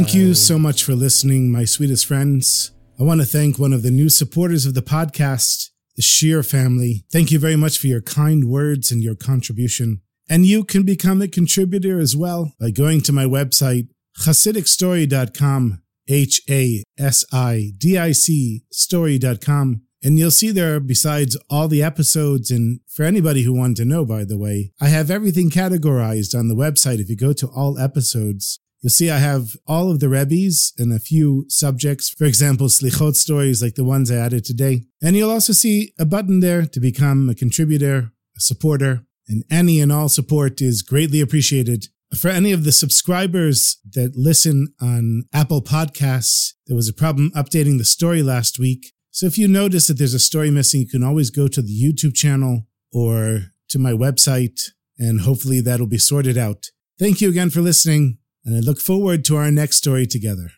Thank 0.00 0.14
you 0.14 0.32
so 0.32 0.58
much 0.58 0.82
for 0.82 0.94
listening, 0.94 1.52
my 1.52 1.66
sweetest 1.66 2.06
friends. 2.06 2.70
I 2.98 3.02
want 3.02 3.20
to 3.20 3.26
thank 3.26 3.58
one 3.58 3.74
of 3.74 3.82
the 3.82 3.90
new 3.90 4.08
supporters 4.08 4.64
of 4.64 4.72
the 4.72 4.80
podcast, 4.80 5.68
the 5.94 6.00
Sheer 6.00 6.42
family. 6.42 7.04
Thank 7.12 7.30
you 7.30 7.38
very 7.38 7.54
much 7.54 7.76
for 7.76 7.86
your 7.86 8.00
kind 8.00 8.48
words 8.48 8.90
and 8.90 9.02
your 9.02 9.14
contribution. 9.14 10.00
And 10.26 10.46
you 10.46 10.64
can 10.64 10.84
become 10.84 11.20
a 11.20 11.28
contributor 11.28 12.00
as 12.00 12.16
well 12.16 12.54
by 12.58 12.70
going 12.70 13.02
to 13.02 13.12
my 13.12 13.26
website, 13.26 13.88
HasidicStory.com, 14.20 15.82
H 16.08 16.40
A 16.48 16.82
S 16.98 17.26
I 17.30 17.72
D 17.76 17.98
I 17.98 18.12
C 18.12 18.62
story.com. 18.72 19.82
And 20.02 20.18
you'll 20.18 20.30
see 20.30 20.50
there, 20.50 20.80
besides 20.80 21.36
all 21.50 21.68
the 21.68 21.82
episodes, 21.82 22.50
and 22.50 22.80
for 22.88 23.04
anybody 23.04 23.42
who 23.42 23.52
wanted 23.52 23.76
to 23.76 23.84
know, 23.84 24.06
by 24.06 24.24
the 24.24 24.38
way, 24.38 24.72
I 24.80 24.88
have 24.88 25.10
everything 25.10 25.50
categorized 25.50 26.34
on 26.34 26.48
the 26.48 26.54
website. 26.54 27.00
If 27.00 27.10
you 27.10 27.16
go 27.16 27.34
to 27.34 27.48
all 27.48 27.78
episodes, 27.78 28.59
You'll 28.82 28.90
see 28.90 29.10
I 29.10 29.18
have 29.18 29.56
all 29.66 29.90
of 29.90 30.00
the 30.00 30.08
Rebbe's 30.08 30.72
and 30.78 30.92
a 30.92 30.98
few 30.98 31.44
subjects, 31.48 32.08
for 32.08 32.24
example, 32.24 32.68
Slichot 32.68 33.14
stories 33.14 33.62
like 33.62 33.74
the 33.74 33.84
ones 33.84 34.10
I 34.10 34.16
added 34.16 34.44
today. 34.44 34.84
And 35.02 35.16
you'll 35.16 35.30
also 35.30 35.52
see 35.52 35.92
a 35.98 36.06
button 36.06 36.40
there 36.40 36.64
to 36.64 36.80
become 36.80 37.28
a 37.28 37.34
contributor, 37.34 38.12
a 38.36 38.40
supporter, 38.40 39.04
and 39.28 39.44
any 39.50 39.80
and 39.80 39.92
all 39.92 40.08
support 40.08 40.62
is 40.62 40.82
greatly 40.82 41.20
appreciated. 41.20 41.88
For 42.18 42.28
any 42.28 42.52
of 42.52 42.64
the 42.64 42.72
subscribers 42.72 43.78
that 43.92 44.16
listen 44.16 44.74
on 44.80 45.24
Apple 45.32 45.62
Podcasts, 45.62 46.54
there 46.66 46.74
was 46.74 46.88
a 46.88 46.94
problem 46.94 47.30
updating 47.36 47.78
the 47.78 47.84
story 47.84 48.22
last 48.22 48.58
week. 48.58 48.92
So 49.10 49.26
if 49.26 49.36
you 49.36 49.46
notice 49.46 49.88
that 49.88 49.98
there's 49.98 50.14
a 50.14 50.18
story 50.18 50.50
missing, 50.50 50.80
you 50.80 50.88
can 50.88 51.04
always 51.04 51.30
go 51.30 51.48
to 51.48 51.62
the 51.62 51.78
YouTube 51.78 52.14
channel 52.14 52.66
or 52.92 53.52
to 53.68 53.78
my 53.78 53.92
website, 53.92 54.60
and 54.98 55.20
hopefully 55.20 55.60
that'll 55.60 55.86
be 55.86 55.98
sorted 55.98 56.38
out. 56.38 56.66
Thank 56.98 57.20
you 57.20 57.28
again 57.28 57.50
for 57.50 57.60
listening 57.60 58.18
and 58.44 58.56
I 58.56 58.60
look 58.60 58.80
forward 58.80 59.24
to 59.26 59.36
our 59.36 59.50
next 59.50 59.76
story 59.76 60.06
together. 60.06 60.48